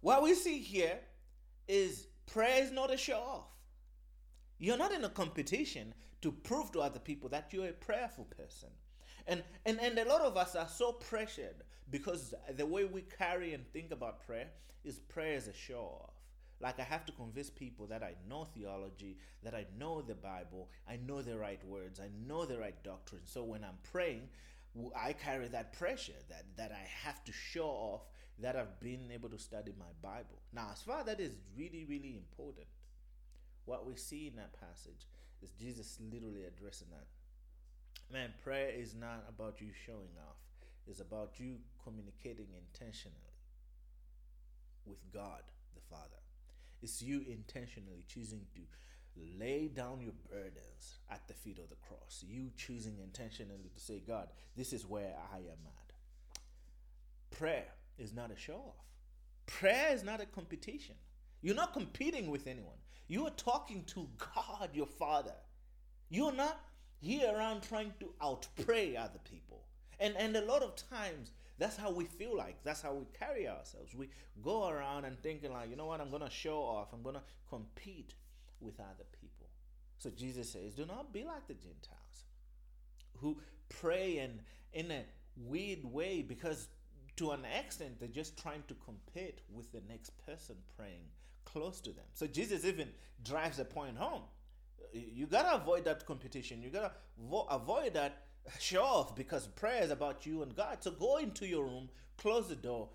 what 0.00 0.22
we 0.22 0.34
see 0.34 0.58
here 0.58 0.98
is 1.68 2.06
prayer 2.26 2.62
is 2.62 2.72
not 2.72 2.92
a 2.92 2.96
show 2.96 3.18
off. 3.18 3.50
You're 4.58 4.76
not 4.76 4.92
in 4.92 5.04
a 5.04 5.08
competition 5.08 5.94
to 6.22 6.32
prove 6.32 6.70
to 6.72 6.80
other 6.80 6.98
people 6.98 7.28
that 7.30 7.52
you're 7.52 7.68
a 7.68 7.72
prayerful 7.72 8.24
person. 8.24 8.68
And, 9.26 9.42
and, 9.64 9.80
and 9.80 9.98
a 9.98 10.04
lot 10.04 10.20
of 10.20 10.36
us 10.36 10.54
are 10.54 10.68
so 10.68 10.92
pressured 10.92 11.62
because 11.90 12.34
the 12.56 12.66
way 12.66 12.84
we 12.84 13.02
carry 13.02 13.54
and 13.54 13.66
think 13.72 13.90
about 13.90 14.26
prayer 14.26 14.48
is 14.84 14.98
prayer 14.98 15.34
is 15.34 15.48
a 15.48 15.52
show 15.52 15.98
off. 16.02 16.14
Like 16.60 16.78
I 16.78 16.82
have 16.82 17.06
to 17.06 17.12
convince 17.12 17.48
people 17.48 17.86
that 17.86 18.02
I 18.02 18.14
know 18.28 18.46
theology, 18.54 19.16
that 19.42 19.54
I 19.54 19.66
know 19.78 20.02
the 20.02 20.14
Bible, 20.14 20.68
I 20.88 20.98
know 21.06 21.22
the 21.22 21.38
right 21.38 21.64
words, 21.64 22.00
I 22.00 22.10
know 22.26 22.44
the 22.44 22.58
right 22.58 22.82
doctrine. 22.84 23.22
So 23.24 23.44
when 23.44 23.64
I'm 23.64 23.78
praying, 23.90 24.28
I 24.94 25.14
carry 25.14 25.48
that 25.48 25.72
pressure 25.72 26.20
that, 26.28 26.44
that 26.56 26.70
I 26.70 26.86
have 27.06 27.24
to 27.24 27.32
show 27.32 27.66
off 27.66 28.02
that 28.42 28.56
I've 28.56 28.80
been 28.80 29.10
able 29.12 29.28
to 29.28 29.38
study 29.38 29.72
my 29.78 29.92
Bible. 30.02 30.40
Now, 30.52 30.68
as 30.72 30.82
far 30.82 31.04
that 31.04 31.20
is 31.20 31.32
really, 31.56 31.84
really 31.88 32.16
important, 32.16 32.66
what 33.64 33.86
we 33.86 33.96
see 33.96 34.26
in 34.26 34.36
that 34.36 34.58
passage 34.58 35.06
is 35.42 35.50
Jesus 35.50 35.98
literally 36.12 36.44
addressing 36.44 36.88
that. 36.90 37.06
Man, 38.12 38.32
prayer 38.42 38.70
is 38.70 38.94
not 38.94 39.24
about 39.28 39.60
you 39.60 39.68
showing 39.86 40.16
off, 40.28 40.36
it's 40.86 41.00
about 41.00 41.38
you 41.38 41.56
communicating 41.84 42.48
intentionally 42.56 43.16
with 44.84 44.98
God 45.12 45.42
the 45.74 45.80
Father. 45.88 46.20
It's 46.82 47.02
you 47.02 47.22
intentionally 47.28 48.04
choosing 48.08 48.46
to 48.54 48.60
lay 49.38 49.68
down 49.68 50.00
your 50.00 50.14
burdens 50.30 50.98
at 51.10 51.26
the 51.28 51.34
feet 51.34 51.58
of 51.58 51.68
the 51.68 51.76
cross. 51.76 52.24
You 52.26 52.50
choosing 52.56 52.98
intentionally 53.02 53.70
to 53.72 53.80
say, 53.80 54.02
God, 54.06 54.28
this 54.56 54.72
is 54.72 54.86
where 54.86 55.14
I 55.32 55.36
am 55.36 55.66
at. 55.66 57.36
Prayer 57.38 57.66
is 58.00 58.12
not 58.12 58.30
a 58.30 58.36
show 58.38 58.54
off, 58.54 58.86
prayer 59.46 59.92
is 59.92 60.02
not 60.02 60.20
a 60.20 60.26
competition. 60.26 60.94
You're 61.42 61.56
not 61.56 61.72
competing 61.72 62.30
with 62.30 62.46
anyone. 62.46 62.76
You 63.08 63.26
are 63.26 63.30
talking 63.30 63.84
to 63.84 64.08
God, 64.18 64.70
your 64.74 64.86
Father. 64.86 65.34
You're 66.10 66.32
not 66.32 66.60
here 67.00 67.32
around 67.34 67.62
trying 67.62 67.92
to 68.00 68.12
outpray 68.22 68.98
other 68.98 69.20
people. 69.24 69.62
And, 69.98 70.14
and 70.16 70.36
a 70.36 70.42
lot 70.42 70.62
of 70.62 70.76
times, 70.76 71.32
that's 71.58 71.76
how 71.76 71.90
we 71.90 72.04
feel 72.04 72.36
like. 72.36 72.62
That's 72.62 72.82
how 72.82 72.94
we 72.94 73.06
carry 73.18 73.48
ourselves. 73.48 73.94
We 73.94 74.08
go 74.42 74.68
around 74.68 75.04
and 75.04 75.20
thinking 75.22 75.52
like, 75.52 75.70
you 75.70 75.76
know 75.76 75.86
what, 75.86 76.00
I'm 76.00 76.10
going 76.10 76.22
to 76.22 76.30
show 76.30 76.58
off. 76.58 76.88
I'm 76.92 77.02
going 77.02 77.16
to 77.16 77.22
compete 77.48 78.14
with 78.60 78.78
other 78.80 79.04
people. 79.20 79.48
So 79.98 80.10
Jesus 80.10 80.50
says, 80.50 80.74
do 80.74 80.86
not 80.86 81.12
be 81.12 81.24
like 81.24 81.46
the 81.46 81.54
Gentiles 81.54 82.24
who 83.18 83.38
pray 83.68 84.18
and 84.18 84.40
in 84.72 84.90
a 84.90 85.04
weird 85.36 85.84
way 85.84 86.22
because 86.22 86.68
to 87.16 87.30
an 87.30 87.44
extent 87.44 87.98
they're 87.98 88.08
just 88.08 88.40
trying 88.40 88.62
to 88.68 88.74
compete 88.84 89.40
with 89.52 89.70
the 89.72 89.82
next 89.88 90.10
person 90.26 90.56
praying 90.76 91.02
close 91.44 91.80
to 91.80 91.90
them. 91.90 92.04
So 92.14 92.26
Jesus 92.26 92.64
even 92.64 92.88
drives 93.24 93.58
a 93.58 93.64
point 93.64 93.96
home. 93.96 94.22
You 94.92 95.26
gotta 95.26 95.54
avoid 95.54 95.84
that 95.84 96.06
competition. 96.06 96.62
You 96.62 96.70
gotta 96.70 96.92
vo- 97.18 97.46
avoid 97.50 97.94
that 97.94 98.24
show 98.58 98.82
off 98.82 99.14
because 99.14 99.46
prayer 99.48 99.82
is 99.82 99.90
about 99.90 100.26
you 100.26 100.42
and 100.42 100.54
God. 100.54 100.78
So 100.80 100.90
go 100.90 101.18
into 101.18 101.46
your 101.46 101.64
room, 101.64 101.88
close 102.16 102.48
the 102.48 102.56
door, 102.56 102.88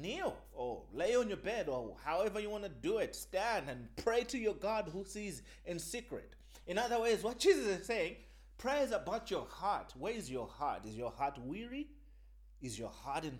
kneel 0.00 0.36
or 0.52 0.82
lay 0.92 1.16
on 1.16 1.28
your 1.28 1.36
bed 1.36 1.68
or 1.68 1.96
however 2.04 2.40
you 2.40 2.50
want 2.50 2.64
to 2.64 2.70
do 2.70 2.98
it. 2.98 3.14
Stand 3.14 3.68
and 3.68 3.88
pray 3.96 4.24
to 4.24 4.38
your 4.38 4.54
God 4.54 4.90
who 4.92 5.04
sees 5.04 5.42
in 5.64 5.78
secret. 5.78 6.34
In 6.66 6.78
other 6.78 7.00
words, 7.00 7.22
what 7.22 7.38
Jesus 7.38 7.66
is 7.66 7.86
saying, 7.86 8.16
prayer 8.58 8.84
is 8.84 8.92
about 8.92 9.30
your 9.30 9.46
heart. 9.46 9.92
Where 9.98 10.12
is 10.12 10.30
your 10.30 10.46
heart? 10.46 10.84
Is 10.84 10.96
your 10.96 11.10
heart 11.10 11.38
weary? 11.38 11.88
Is 12.60 12.78
your 12.78 12.90
heart 12.90 13.24
in 13.24 13.38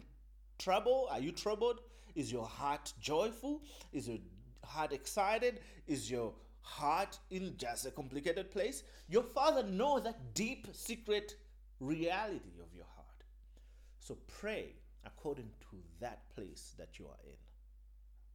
trouble? 0.61 1.09
Are 1.11 1.19
you 1.19 1.33
troubled? 1.33 1.81
Is 2.15 2.31
your 2.31 2.47
heart 2.47 2.93
joyful? 3.01 3.63
Is 3.93 4.07
your 4.09 4.19
heart 4.65 4.93
excited? 4.93 5.61
Is 5.87 6.11
your 6.11 6.33
heart 6.63 7.19
in 7.31 7.55
just 7.57 7.87
a 7.87 7.91
complicated 7.91 8.51
place? 8.51 8.85
Your 9.09 9.23
Father 9.23 9.65
knows 9.65 10.05
that 10.05 10.35
deep, 10.35 10.69
secret 10.73 11.35
reality 11.81 12.61
of 12.63 12.75
your 12.75 12.85
heart. 12.95 13.25
So 13.99 14.19
pray 14.41 14.75
according 15.05 15.51
to 15.71 15.77
that 16.01 16.29
place 16.35 16.75
that 16.79 16.99
you 16.99 17.07
are 17.07 17.19
in. 17.25 17.37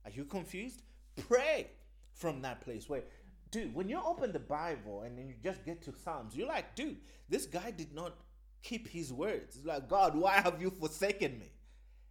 Are 0.05 0.11
you 0.11 0.25
confused? 0.25 0.81
Pray 1.27 1.69
from 2.13 2.41
that 2.41 2.61
place 2.61 2.89
where, 2.89 3.03
dude, 3.51 3.73
when 3.73 3.87
you 3.89 3.99
open 4.03 4.31
the 4.31 4.39
Bible 4.39 5.01
and 5.01 5.17
then 5.17 5.27
you 5.27 5.35
just 5.43 5.63
get 5.65 5.81
to 5.83 5.93
Psalms, 6.03 6.35
you're 6.35 6.47
like, 6.47 6.75
dude, 6.75 6.97
this 7.29 7.45
guy 7.45 7.71
did 7.71 7.93
not 7.93 8.17
keep 8.63 8.87
his 8.87 9.13
words. 9.13 9.57
It's 9.57 9.65
like, 9.65 9.87
God, 9.87 10.15
why 10.15 10.41
have 10.41 10.61
you 10.61 10.71
forsaken 10.71 11.39
me? 11.39 11.51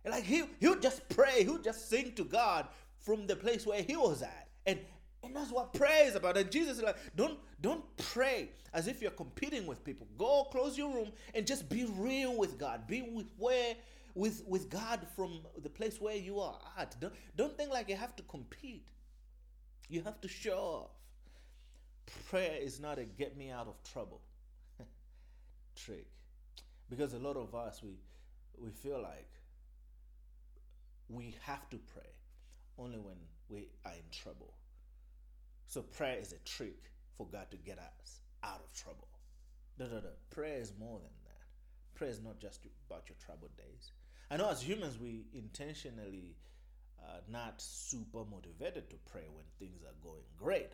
Like 0.04 0.24
he 0.24 0.44
he'll 0.60 0.78
just 0.78 1.08
pray, 1.08 1.44
he'll 1.44 1.58
just 1.58 1.88
sing 1.88 2.12
to 2.14 2.24
God 2.24 2.66
from 2.98 3.26
the 3.26 3.36
place 3.36 3.66
where 3.66 3.82
he 3.82 3.96
was 3.96 4.22
at. 4.22 4.48
And 4.66 4.78
and 5.22 5.34
that's 5.34 5.50
what 5.50 5.72
prayer 5.72 6.06
is 6.06 6.14
about. 6.14 6.36
And 6.36 6.50
Jesus 6.50 6.76
is 6.78 6.82
like, 6.82 6.96
don't 7.16 7.38
don't 7.60 7.84
pray 7.96 8.50
as 8.74 8.86
if 8.86 9.00
you're 9.00 9.10
competing 9.10 9.66
with 9.66 9.82
people. 9.84 10.06
Go 10.18 10.44
close 10.50 10.76
your 10.76 10.92
room 10.92 11.12
and 11.34 11.46
just 11.46 11.68
be 11.68 11.86
real 11.96 12.36
with 12.36 12.58
God. 12.58 12.86
Be 12.86 13.02
with 13.02 13.30
where 13.38 13.74
with 14.14 14.44
with 14.46 14.68
God 14.68 15.06
from 15.16 15.40
the 15.62 15.70
place 15.70 16.00
where 16.00 16.16
you 16.16 16.40
are 16.40 16.58
at. 16.78 16.94
Don't 17.00 17.14
don't 17.36 17.56
think 17.56 17.70
like 17.70 17.88
you 17.88 17.96
have 17.96 18.14
to 18.16 18.22
compete. 18.24 18.88
You 19.88 20.02
have 20.02 20.20
to 20.20 20.28
show 20.28 20.58
off. 20.58 20.90
Prayer 22.28 22.58
is 22.60 22.78
not 22.80 22.98
a 22.98 23.04
get 23.04 23.36
me 23.36 23.50
out 23.50 23.66
of 23.66 23.82
trouble 23.90 24.20
trick. 25.76 26.06
Because 26.90 27.14
a 27.14 27.18
lot 27.18 27.36
of 27.36 27.54
us 27.54 27.82
we 27.82 27.96
we 28.58 28.70
feel 28.70 29.00
like 29.00 29.28
we 31.08 31.36
have 31.42 31.68
to 31.70 31.78
pray 31.94 32.10
only 32.78 32.98
when 32.98 33.16
we 33.48 33.68
are 33.84 33.92
in 33.92 34.10
trouble. 34.10 34.54
So 35.66 35.82
prayer 35.82 36.18
is 36.20 36.32
a 36.32 36.38
trick 36.38 36.90
for 37.16 37.26
God 37.26 37.50
to 37.50 37.56
get 37.56 37.78
us 37.78 38.20
out 38.42 38.60
of 38.60 38.72
trouble. 38.72 39.08
No, 39.78 39.86
no, 39.86 39.96
no. 39.96 40.10
Prayer 40.30 40.58
is 40.58 40.72
more 40.78 40.98
than 40.98 41.10
that. 41.24 41.42
Prayer 41.94 42.10
is 42.10 42.22
not 42.22 42.38
just 42.40 42.60
about 42.88 43.04
your 43.08 43.16
troubled 43.24 43.56
days. 43.56 43.92
I 44.30 44.36
know 44.36 44.48
as 44.50 44.62
humans 44.62 44.98
we 44.98 45.26
intentionally 45.32 46.36
uh, 47.00 47.18
not 47.30 47.60
super 47.60 48.24
motivated 48.30 48.88
to 48.90 48.96
pray 49.10 49.26
when 49.32 49.44
things 49.58 49.82
are 49.82 49.94
going 50.02 50.22
great. 50.38 50.72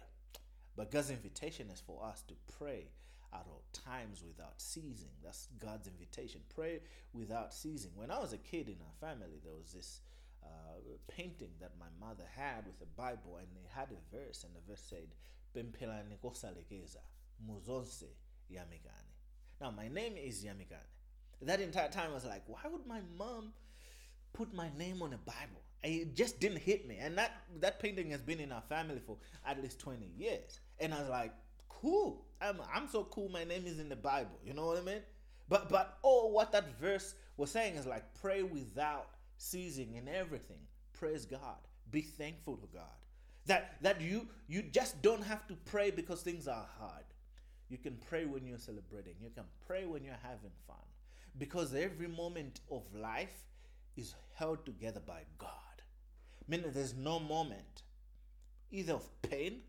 But 0.77 0.91
God's 0.91 1.11
invitation 1.11 1.69
is 1.71 1.81
for 1.81 2.05
us 2.05 2.23
to 2.29 2.35
pray 2.59 2.89
at 3.33 3.47
all 3.47 3.65
times 3.73 4.23
without 4.27 4.61
ceasing. 4.61 5.11
That's 5.23 5.49
God's 5.59 5.89
invitation. 5.89 6.41
Pray 6.55 6.81
without 7.13 7.53
ceasing. 7.53 7.91
When 7.95 8.11
I 8.11 8.19
was 8.19 8.33
a 8.33 8.39
kid 8.39 8.69
in 8.69 8.77
our 8.81 9.09
family, 9.09 9.41
there 9.45 9.55
was 9.55 9.73
this 9.73 10.01
uh, 10.43 10.79
painting 11.09 11.51
that 11.61 11.73
my 11.79 12.07
mother 12.07 12.25
had 12.37 12.67
with 12.67 12.81
a 12.83 13.01
Bible, 13.01 13.39
and 13.39 13.49
they 13.55 13.69
had 13.75 13.89
a 13.91 14.17
verse, 14.17 14.45
and 14.45 14.55
the 14.55 14.61
verse 14.69 14.83
said, 14.89 15.09
"Pempelani 15.55 16.19
kosalekeza 16.23 17.03
muzonse 17.47 18.11
yamigane." 18.53 19.11
Now, 19.61 19.71
my 19.71 19.89
name 19.89 20.15
is 20.17 20.43
Yamigane. 20.43 20.89
That 21.43 21.61
entire 21.61 21.89
time, 21.89 22.11
I 22.11 22.15
was 22.15 22.25
like, 22.25 22.43
why 22.47 22.61
would 22.71 22.87
my 22.87 23.01
mom 23.19 23.53
put 24.33 24.55
my 24.55 24.71
name 24.79 25.03
on 25.03 25.13
a 25.13 25.19
Bible? 25.19 25.61
It 25.83 26.15
just 26.15 26.41
didn't 26.41 26.59
hit 26.59 26.87
me. 26.87 26.99
And 27.01 27.17
that 27.19 27.33
that 27.61 27.81
painting 27.81 28.11
has 28.11 28.21
been 28.21 28.41
in 28.41 28.53
our 28.53 28.63
family 28.63 29.01
for 29.07 29.17
at 29.47 29.63
least 29.63 29.79
20 29.81 30.07
years. 30.17 30.61
And 30.79 30.93
I 30.93 31.01
was 31.01 31.09
like, 31.09 31.33
cool. 31.69 32.27
I'm 32.41 32.61
I'm 32.75 32.89
so 32.89 33.05
cool. 33.05 33.29
My 33.31 33.45
name 33.45 33.67
is 33.67 33.79
in 33.79 33.89
the 33.89 33.97
Bible. 33.97 34.39
You 34.45 34.53
know 34.55 34.67
what 34.67 34.79
I 34.79 34.83
mean? 34.83 35.01
But 35.49 35.71
but 35.71 35.99
oh, 36.05 36.29
what 36.29 36.53
that 36.53 36.79
verse 36.79 37.15
was 37.39 37.51
saying 37.51 37.77
is 37.77 37.87
like 37.87 38.05
pray 38.21 38.43
without 38.43 39.09
ceasing 39.41 39.95
in 39.95 40.07
everything. 40.07 40.59
Praise 40.93 41.25
God. 41.25 41.57
Be 41.91 42.03
thankful 42.03 42.57
to 42.59 42.67
God. 42.73 42.99
That 43.47 43.77
that 43.83 44.01
you 44.01 44.29
you 44.47 44.63
just 44.63 45.01
don't 45.03 45.23
have 45.23 45.49
to 45.49 45.55
pray 45.65 45.91
because 45.91 46.21
things 46.21 46.47
are 46.47 46.67
hard. 46.79 47.05
You 47.69 47.79
can 47.79 47.97
pray 48.09 48.27
when 48.27 48.47
you're 48.47 48.59
celebrating. 48.59 49.15
You 49.21 49.31
can 49.31 49.45
pray 49.67 49.87
when 49.87 50.05
you're 50.05 50.23
having 50.23 50.51
fun. 50.67 50.77
Because 51.39 51.75
every 51.75 52.09
moment 52.09 52.61
of 52.71 52.83
life 52.95 53.47
is 53.97 54.15
held 54.35 54.67
together 54.67 55.01
by 55.01 55.23
God. 55.39 55.49
Meaning 56.47 56.73
there's 56.75 56.95
no 56.95 57.19
moment 57.19 57.83
either 58.71 58.95
of 58.95 59.23
pain 59.23 59.61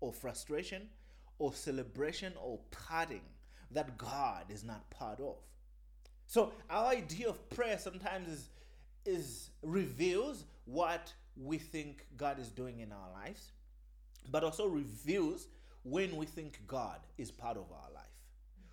or 0.00 0.12
frustration 0.12 0.88
or 1.38 1.52
celebration 1.52 2.34
or 2.40 2.60
parting 2.70 3.22
that 3.70 3.98
God 3.98 4.44
is 4.48 4.62
not 4.62 4.88
part 4.90 5.20
of. 5.20 5.36
So 6.26 6.52
our 6.70 6.88
idea 6.88 7.28
of 7.28 7.48
prayer 7.50 7.78
sometimes 7.78 8.28
is 8.28 8.50
is 9.08 9.50
reveals 9.62 10.44
what 10.66 11.12
we 11.36 11.58
think 11.58 12.06
God 12.16 12.38
is 12.38 12.48
doing 12.48 12.80
in 12.80 12.92
our 12.92 13.10
lives, 13.12 13.52
but 14.30 14.44
also 14.44 14.66
reveals 14.66 15.48
when 15.82 16.16
we 16.16 16.26
think 16.26 16.60
God 16.66 17.00
is 17.16 17.30
part 17.30 17.56
of 17.56 17.64
our 17.72 17.90
life. 17.94 18.04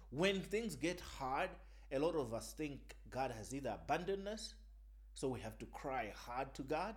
When 0.10 0.42
things 0.42 0.76
get 0.76 1.00
hard, 1.00 1.50
a 1.92 2.00
lot 2.00 2.16
of 2.16 2.34
us 2.34 2.54
think 2.58 2.96
God 3.10 3.32
has 3.32 3.54
either 3.54 3.76
abandoned 3.82 4.28
us, 4.28 4.56
so 5.14 5.30
we 5.30 5.40
have 5.40 5.58
to 5.60 5.66
cry 5.68 6.12
hard 6.16 6.54
to 6.56 6.64
God. 6.64 6.96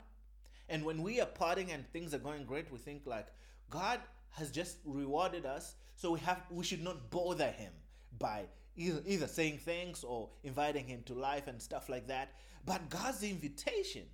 And 0.68 0.84
when 0.84 1.02
we 1.02 1.20
are 1.20 1.26
parting 1.26 1.70
and 1.70 1.88
things 1.92 2.14
are 2.14 2.18
going 2.18 2.44
great, 2.44 2.70
we 2.72 2.78
think 2.78 3.02
like 3.06 3.28
God 3.70 4.00
has 4.30 4.50
just 4.50 4.78
rewarded 4.84 5.46
us, 5.46 5.74
so 5.96 6.12
we 6.12 6.20
have 6.20 6.40
we 6.50 6.64
should 6.64 6.82
not 6.82 7.10
bother 7.10 7.50
him 7.50 7.72
by 8.18 8.44
either, 8.78 9.02
either 9.06 9.26
saying 9.26 9.58
thanks 9.64 10.04
or 10.04 10.30
inviting 10.44 10.86
him 10.86 11.02
to 11.06 11.14
life 11.14 11.48
and 11.48 11.60
stuff 11.60 11.88
like 11.88 12.06
that. 12.06 12.32
But 12.64 12.88
God's 12.88 13.22
invitation 13.22 14.04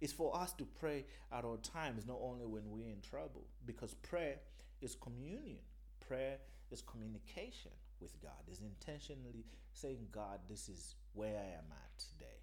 is 0.00 0.12
for 0.12 0.36
us 0.36 0.52
to 0.54 0.66
pray 0.80 1.04
at 1.32 1.44
all 1.44 1.58
times, 1.58 2.06
not 2.06 2.18
only 2.20 2.46
when 2.46 2.70
we're 2.70 2.88
in 2.88 3.00
trouble, 3.08 3.44
because 3.66 3.94
prayer 3.94 4.36
is 4.80 4.96
communion. 4.96 5.60
Prayer 6.06 6.38
is 6.70 6.82
communication 6.82 7.72
with 8.00 8.20
God, 8.22 8.32
is 8.50 8.60
intentionally 8.60 9.44
saying, 9.72 10.06
God, 10.12 10.40
this 10.48 10.68
is 10.68 10.94
where 11.14 11.36
I 11.36 11.58
am 11.58 11.70
at 11.70 11.98
today. 11.98 12.40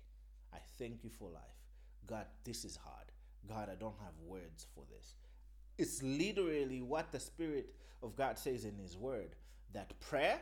I 0.53 0.57
thank 0.77 1.03
you 1.03 1.09
for 1.09 1.29
life. 1.29 1.41
God, 2.07 2.25
this 2.43 2.65
is 2.65 2.75
hard. 2.75 3.05
God, 3.47 3.69
I 3.71 3.75
don't 3.75 3.95
have 4.03 4.13
words 4.25 4.67
for 4.73 4.83
this. 4.95 5.15
It's 5.77 6.03
literally 6.03 6.81
what 6.81 7.11
the 7.11 7.19
Spirit 7.19 7.73
of 8.01 8.15
God 8.15 8.37
says 8.37 8.65
in 8.65 8.77
His 8.77 8.95
Word 8.95 9.35
that 9.73 9.99
prayer 9.99 10.39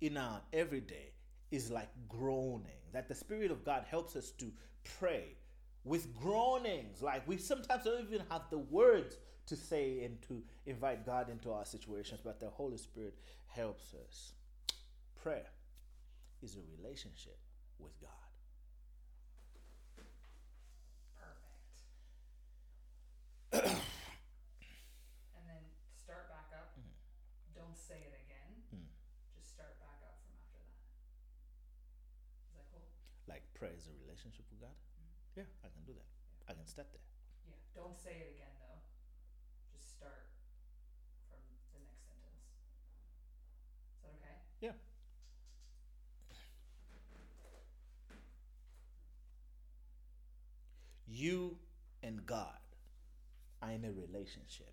in 0.00 0.16
our 0.16 0.40
everyday 0.52 1.12
is 1.50 1.70
like 1.70 1.88
groaning, 2.08 2.80
that 2.92 3.08
the 3.08 3.14
Spirit 3.14 3.50
of 3.50 3.64
God 3.64 3.84
helps 3.90 4.16
us 4.16 4.30
to 4.32 4.50
pray 4.98 5.36
with 5.84 6.14
groanings. 6.14 7.02
Like 7.02 7.26
we 7.26 7.36
sometimes 7.36 7.84
don't 7.84 8.00
even 8.00 8.22
have 8.30 8.42
the 8.50 8.58
words 8.58 9.18
to 9.46 9.56
say 9.56 10.04
and 10.04 10.20
to 10.22 10.42
invite 10.66 11.04
God 11.04 11.28
into 11.28 11.50
our 11.50 11.64
situations, 11.64 12.20
but 12.22 12.38
the 12.38 12.48
Holy 12.48 12.76
Spirit 12.76 13.14
helps 13.48 13.94
us. 13.94 14.32
Prayer 15.20 15.50
is 16.42 16.56
a 16.56 16.60
relationship 16.78 17.38
with 17.78 17.92
God. 18.00 18.10
Perfect. 23.52 23.74
and 25.34 25.44
then 25.50 25.64
start 25.98 26.30
back 26.30 26.46
up. 26.54 26.78
Don't 27.54 27.76
say 27.76 27.98
it 28.06 28.14
again. 28.24 28.62
Hmm. 28.70 28.86
Just 29.36 29.50
start 29.52 29.74
back 29.82 29.98
up 30.06 30.14
from 30.22 30.30
after 30.38 30.62
that. 30.62 30.78
Is 32.46 32.54
that 32.54 32.70
cool? 32.70 32.86
Like 33.28 33.42
prayer 33.60 33.76
is 33.76 33.92
a 33.92 33.94
relationship 34.00 34.48
with 34.48 34.64
God. 34.64 34.72
Mm-hmm. 34.72 35.44
Yeah, 35.44 35.48
I 35.60 35.68
can 35.68 35.84
do 35.84 35.92
that. 35.92 36.08
I 36.48 36.56
can 36.56 36.64
start 36.64 36.88
there. 36.96 37.04
Yeah. 37.44 37.60
Don't 37.76 37.92
say 37.92 38.16
it 38.16 38.32
again 38.40 38.56
though. 38.56 38.80
Just 39.76 40.00
start 40.00 40.32
from 41.28 41.44
the 41.76 41.84
next 41.84 42.08
sentence. 42.08 42.40
Is 44.00 44.00
that 44.00 44.16
okay? 44.16 44.40
Yeah. 44.64 44.80
You 51.06 51.58
and 52.02 52.24
God 52.24 52.64
are 53.60 53.72
in 53.72 53.84
a 53.84 53.92
relationship. 53.92 54.72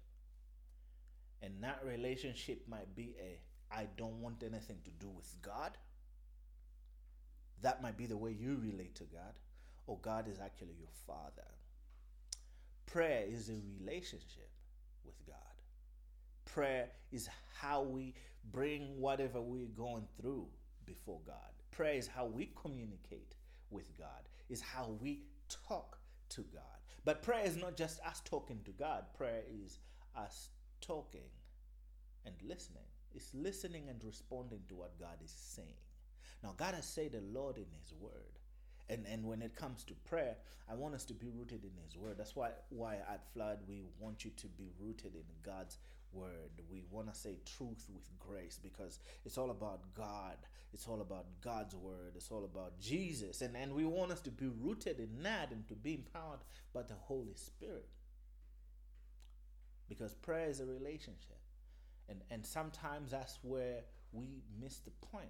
And 1.42 1.62
that 1.62 1.84
relationship 1.84 2.64
might 2.70 2.96
be 2.96 3.16
a 3.20 3.42
I 3.70 3.88
don't 3.98 4.22
want 4.22 4.44
anything 4.44 4.78
to 4.86 4.92
do 4.92 5.10
with 5.10 5.36
God. 5.42 5.78
That 7.62 7.82
might 7.82 7.98
be 7.98 8.06
the 8.06 8.18
way 8.18 8.32
you 8.32 8.60
relate 8.62 8.96
to 8.96 9.04
God. 9.04 9.40
Or 9.88 9.98
God 10.02 10.28
is 10.28 10.40
actually 10.40 10.76
your 10.80 10.90
father. 11.06 11.48
Prayer 12.86 13.26
is 13.28 13.50
a 13.50 13.62
relationship 13.80 14.50
with 15.06 15.16
God. 15.26 15.36
Prayer 16.46 16.90
is 17.12 17.30
how 17.60 17.84
we 17.84 18.14
bring 18.52 19.00
whatever 19.00 19.42
we're 19.42 19.66
going 19.68 20.08
through 20.20 20.48
before 20.86 21.20
God. 21.26 21.36
Prayer 21.72 21.94
is 21.94 22.08
how 22.08 22.26
we 22.26 22.52
communicate 22.62 23.36
with 23.70 23.98
God, 23.98 24.30
is 24.50 24.62
how 24.62 24.96
we 25.02 25.24
talk 25.68 25.98
to 26.30 26.42
God. 26.54 26.64
But 27.06 27.22
prayer 27.22 27.46
is 27.46 27.56
not 27.56 27.78
just 27.78 28.00
us 28.06 28.22
talking 28.26 28.60
to 28.66 28.72
God, 28.72 29.06
prayer 29.18 29.44
is 29.64 29.80
us 30.16 30.50
talking 30.82 31.30
and 32.26 32.36
listening. 32.46 32.84
It's 33.14 33.34
listening 33.34 33.90
and 33.90 34.04
responding 34.04 34.62
to 34.70 34.76
what 34.76 35.00
God 35.00 35.18
is 35.24 35.32
saying. 35.32 35.87
Now, 36.44 36.54
God 36.56 36.76
has 36.76 36.86
said 36.86 37.16
a 37.16 37.40
lot 37.40 37.58
in 37.58 37.66
His 37.82 37.94
Word. 38.00 38.14
And, 38.90 39.06
and 39.12 39.26
when 39.26 39.42
it 39.42 39.56
comes 39.56 39.84
to 39.86 39.94
prayer, 40.06 40.38
I 40.70 40.76
want 40.76 40.96
us 40.96 41.04
to 41.06 41.14
be 41.14 41.28
rooted 41.28 41.64
in 41.64 41.72
His 41.84 41.98
Word. 41.98 42.16
That's 42.18 42.36
why, 42.36 42.52
why 42.70 42.96
at 42.96 43.26
Flood 43.34 43.60
we 43.68 43.84
want 44.00 44.24
you 44.24 44.32
to 44.38 44.48
be 44.48 44.70
rooted 44.80 45.16
in 45.16 45.26
God's 45.44 45.78
Word. 46.14 46.52
We 46.72 46.84
want 46.90 47.14
to 47.14 47.20
say 47.20 47.38
truth 47.58 47.86
with 47.94 48.10
grace 48.20 48.60
because 48.62 49.00
it's 49.26 49.38
all 49.38 49.52
about 49.52 49.82
God. 49.94 50.38
It's 50.74 50.88
all 50.88 51.02
about 51.02 51.26
God's 51.42 51.76
Word. 51.76 52.14
It's 52.16 52.32
all 52.32 52.46
about 52.46 52.80
Jesus. 52.80 53.42
And, 53.42 53.56
and 53.58 53.74
we 53.74 53.86
want 53.86 54.12
us 54.12 54.22
to 54.22 54.32
be 54.32 54.48
rooted 54.48 55.00
in 55.00 55.24
that 55.24 55.52
and 55.52 55.68
to 55.68 55.76
be 55.76 55.96
empowered 55.96 56.40
by 56.74 56.84
the 56.84 56.96
Holy 56.96 57.36
Spirit. 57.36 57.90
Because 59.90 60.14
prayer 60.14 60.50
is 60.50 60.60
a 60.60 60.66
relationship. 60.66 61.40
And, 62.10 62.22
and 62.30 62.46
sometimes 62.46 63.12
that's 63.12 63.40
where 63.42 63.82
we 64.14 64.44
miss 64.62 64.78
the 64.80 64.92
point. 65.08 65.30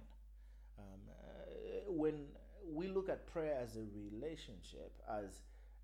Um, 0.78 1.00
uh, 1.08 1.92
when 1.92 2.26
we 2.72 2.88
look 2.88 3.08
at 3.08 3.26
prayer 3.26 3.58
as 3.60 3.76
a 3.76 3.84
relationship, 3.94 4.92
as 5.08 5.42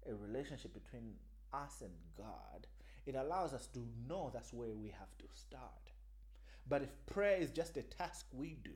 a 0.09 0.15
relationship 0.15 0.75
between 0.75 1.15
us 1.53 1.81
and 1.81 1.93
God, 2.17 2.67
it 3.07 3.15
allows 3.15 3.53
us 3.53 3.67
to 3.69 3.81
know 4.09 4.31
that's 4.33 4.53
where 4.53 4.75
we 4.75 4.89
have 4.89 5.17
to 5.19 5.25
start. 5.35 5.93
But 6.69 6.83
if 6.83 6.91
prayer 7.07 7.37
is 7.37 7.51
just 7.51 7.77
a 7.77 7.83
task 7.83 8.27
we 8.33 8.57
do, 8.65 8.73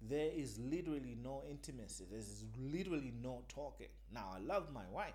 there 0.00 0.30
is 0.34 0.58
literally 0.58 1.16
no 1.22 1.42
intimacy. 1.48 2.04
There's 2.10 2.44
literally 2.58 3.12
no 3.22 3.42
talking. 3.48 3.88
Now, 4.12 4.30
I 4.34 4.38
love 4.38 4.72
my 4.72 4.86
wife. 4.92 5.14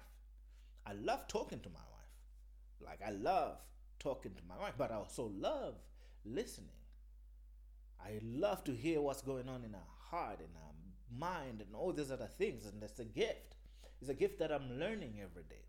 I 0.86 0.94
love 0.94 1.28
talking 1.28 1.60
to 1.62 1.70
my 1.70 1.80
wife. 1.80 2.86
Like, 2.86 3.00
I 3.06 3.12
love 3.12 3.58
talking 4.00 4.34
to 4.36 4.42
my 4.48 4.58
wife, 4.60 4.74
but 4.78 4.92
I 4.92 4.96
also 4.96 5.32
love 5.36 5.76
listening. 6.26 6.70
I 8.04 8.20
love 8.24 8.64
to 8.66 8.74
hear 8.74 9.02
what's 9.02 9.22
going 9.22 9.50
on 9.50 9.64
in 9.64 9.74
her 9.74 9.90
heart 10.10 10.40
and 10.40 10.50
her 10.54 11.18
mind 11.18 11.62
and 11.62 11.76
all 11.76 11.92
these 11.94 12.12
other 12.12 12.30
things. 12.38 12.66
And 12.66 12.82
that's 12.82 13.00
a 13.00 13.06
gift. 13.06 13.56
It's 14.02 14.10
a 14.10 14.14
gift 14.14 14.40
that 14.40 14.52
I'm 14.52 14.80
learning 14.80 15.20
every 15.22 15.44
day 15.44 15.66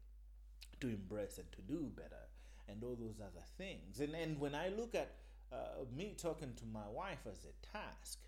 to 0.80 0.88
embrace 0.88 1.38
and 1.38 1.50
to 1.52 1.62
do 1.62 1.90
better 1.94 2.26
and 2.68 2.82
all 2.82 2.96
those 2.98 3.20
other 3.20 3.44
things. 3.56 4.00
And 4.00 4.14
and 4.14 4.38
when 4.38 4.54
I 4.54 4.68
look 4.68 4.94
at 4.94 5.12
uh, 5.52 5.84
me 5.96 6.14
talking 6.16 6.52
to 6.56 6.66
my 6.66 6.88
wife 6.92 7.26
as 7.30 7.44
a 7.44 7.66
task, 7.66 8.18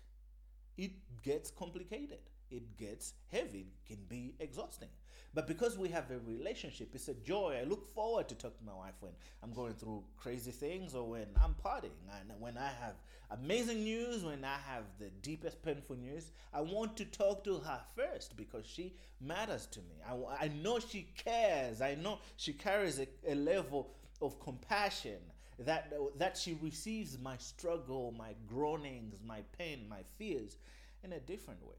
it 0.77 0.91
gets 1.21 1.51
complicated. 1.51 2.19
It 2.51 2.77
gets 2.77 3.13
heavy. 3.31 3.67
It 3.85 3.85
can 3.87 4.03
be 4.07 4.35
exhausting. 4.39 4.89
But 5.33 5.47
because 5.47 5.77
we 5.77 5.89
have 5.89 6.09
a 6.09 6.17
relationship, 6.19 6.89
it's 6.95 7.07
a 7.07 7.13
joy. 7.13 7.59
I 7.61 7.63
look 7.63 7.87
forward 7.93 8.27
to 8.29 8.35
talk 8.35 8.57
to 8.57 8.63
my 8.63 8.73
wife 8.73 8.95
when 8.99 9.11
I'm 9.43 9.53
going 9.53 9.73
through 9.73 10.03
crazy 10.17 10.49
things 10.51 10.95
or 10.95 11.07
when 11.07 11.27
I'm 11.41 11.55
partying. 11.63 11.91
And 12.19 12.31
when 12.39 12.57
I 12.57 12.71
have 12.81 12.95
amazing 13.29 13.83
news, 13.83 14.23
when 14.23 14.43
I 14.43 14.57
have 14.67 14.83
the 14.99 15.09
deepest 15.21 15.61
painful 15.61 15.97
news, 15.97 16.31
I 16.51 16.61
want 16.61 16.97
to 16.97 17.05
talk 17.05 17.43
to 17.43 17.59
her 17.59 17.79
first 17.95 18.35
because 18.37 18.65
she 18.65 18.95
matters 19.21 19.67
to 19.67 19.79
me. 19.81 19.95
I, 20.07 20.45
I 20.45 20.47
know 20.47 20.79
she 20.79 21.09
cares. 21.15 21.81
I 21.81 21.93
know 21.95 22.19
she 22.37 22.53
carries 22.53 22.99
a, 22.99 23.07
a 23.27 23.35
level 23.35 23.91
of 24.21 24.39
compassion 24.39 25.19
that 25.59 25.93
that 26.17 26.37
she 26.37 26.57
receives 26.61 27.19
my 27.19 27.35
struggle, 27.37 28.13
my 28.17 28.33
groanings, 28.47 29.19
my 29.25 29.41
pain, 29.57 29.85
my 29.89 30.03
fears 30.17 30.57
in 31.03 31.13
a 31.13 31.19
different 31.19 31.61
way. 31.65 31.75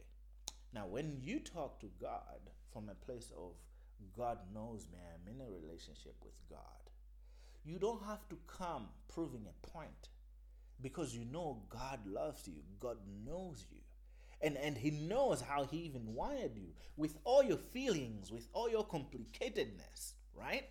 Now, 0.72 0.87
when 0.87 1.18
you 1.22 1.40
talk 1.40 1.80
to 1.80 1.87
God 2.00 2.40
from 2.72 2.88
a 2.88 3.04
place 3.06 3.33
of 3.37 3.52
God 4.16 4.38
knows 4.54 4.87
me, 4.92 4.98
I'm 4.98 5.35
in 5.35 5.40
a 5.40 5.50
relationship 5.50 6.14
with 6.24 6.38
God, 6.48 6.59
you 7.64 7.78
don't 7.78 8.02
have 8.04 8.28
to 8.28 8.37
come 8.46 8.88
proving 9.12 9.46
a 9.48 9.66
point 9.66 10.09
because 10.80 11.14
you 11.14 11.24
know 11.24 11.62
God 11.68 12.00
loves 12.06 12.46
you, 12.46 12.54
God 12.78 12.96
knows 13.26 13.66
you. 13.70 13.78
And, 14.42 14.56
and 14.56 14.76
he 14.78 14.90
knows 14.90 15.42
how 15.42 15.64
he 15.64 15.78
even 15.78 16.14
wired 16.14 16.56
you 16.56 16.68
with 16.96 17.18
all 17.24 17.42
your 17.42 17.59
feelings, 17.59 18.30
with 18.30 18.48
all 18.54 18.70
your 18.70 18.87
complicatedness, 18.87 20.12
right? 20.35 20.64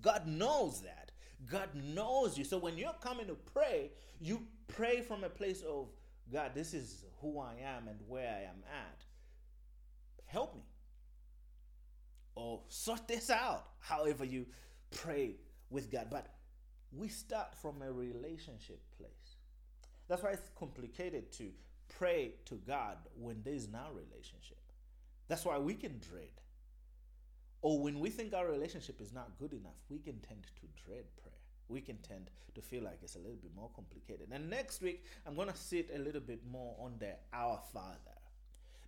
God 0.00 0.26
knows 0.28 0.82
that. 0.82 1.10
God 1.50 1.68
knows 1.74 2.38
you. 2.38 2.44
So 2.44 2.58
when 2.58 2.78
you're 2.78 2.94
coming 3.00 3.26
to 3.26 3.34
pray, 3.34 3.90
you 4.20 4.42
pray 4.68 5.00
from 5.00 5.24
a 5.24 5.28
place 5.28 5.62
of 5.62 5.88
God, 6.32 6.52
this 6.54 6.72
is 6.72 7.04
who 7.20 7.40
I 7.40 7.54
am 7.62 7.88
and 7.88 7.98
where 8.06 8.28
I 8.28 8.42
am 8.42 8.62
at. 8.70 9.05
Help 10.26 10.54
me. 10.54 10.62
Or 12.34 12.60
sort 12.68 13.08
this 13.08 13.30
out, 13.30 13.64
however 13.80 14.24
you 14.24 14.46
pray 14.90 15.36
with 15.70 15.90
God. 15.90 16.08
But 16.10 16.26
we 16.92 17.08
start 17.08 17.54
from 17.54 17.82
a 17.82 17.90
relationship 17.90 18.80
place. 18.98 19.10
That's 20.08 20.22
why 20.22 20.30
it's 20.30 20.50
complicated 20.58 21.32
to 21.32 21.48
pray 21.88 22.34
to 22.46 22.56
God 22.66 22.96
when 23.18 23.42
there 23.44 23.54
is 23.54 23.68
no 23.68 23.86
relationship. 23.94 24.58
That's 25.28 25.44
why 25.44 25.58
we 25.58 25.74
can 25.74 25.98
dread. 25.98 26.30
Or 27.62 27.80
when 27.80 27.98
we 27.98 28.10
think 28.10 28.34
our 28.34 28.46
relationship 28.46 29.00
is 29.00 29.12
not 29.12 29.38
good 29.38 29.52
enough, 29.52 29.78
we 29.88 29.98
can 29.98 30.20
tend 30.20 30.44
to 30.44 30.84
dread 30.84 31.04
prayer. 31.16 31.34
We 31.68 31.80
can 31.80 31.96
tend 31.98 32.30
to 32.54 32.60
feel 32.60 32.84
like 32.84 32.98
it's 33.02 33.16
a 33.16 33.18
little 33.18 33.38
bit 33.42 33.50
more 33.56 33.70
complicated. 33.74 34.28
And 34.30 34.48
next 34.48 34.80
week, 34.80 35.04
I'm 35.26 35.34
going 35.34 35.48
to 35.48 35.56
sit 35.56 35.90
a 35.94 35.98
little 35.98 36.20
bit 36.20 36.40
more 36.48 36.76
on 36.78 36.94
the 37.00 37.14
Our 37.32 37.60
Father. 37.72 38.15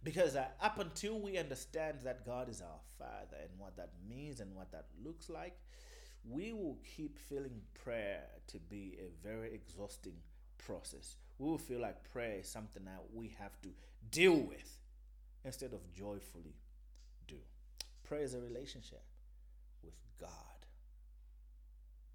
Because 0.05 0.37
uh, 0.37 0.47
up 0.63 0.79
until 0.79 1.19
we 1.19 1.39
understand 1.39 1.99
that 2.05 2.25
God 2.25 2.49
is 2.49 2.61
our 2.61 2.81
Father 2.99 3.37
and 3.43 3.51
what 3.59 3.77
that 3.77 3.91
means 4.09 4.41
and 4.41 4.55
what 4.55 4.71
that 4.73 4.87
looks 5.05 5.29
like, 5.29 5.59
we 6.25 6.53
will 6.53 6.79
keep 6.97 7.19
feeling 7.19 7.61
prayer 7.75 8.23
to 8.49 8.59
be 8.59 8.97
a 9.01 9.27
very 9.27 9.53
exhausting 9.55 10.15
process. 10.59 11.17
We 11.39 11.49
will 11.49 11.59
feel 11.59 11.81
like 11.81 12.11
prayer 12.13 12.39
is 12.41 12.49
something 12.49 12.85
that 12.85 13.03
we 13.13 13.35
have 13.39 13.61
to 13.63 13.69
deal 14.11 14.37
with 14.37 14.79
instead 15.45 15.73
of 15.73 15.81
joyfully 15.95 16.57
do. 17.27 17.37
Prayer 18.05 18.23
is 18.23 18.35
a 18.35 18.41
relationship 18.41 19.03
with 19.83 19.95
God. 20.21 20.31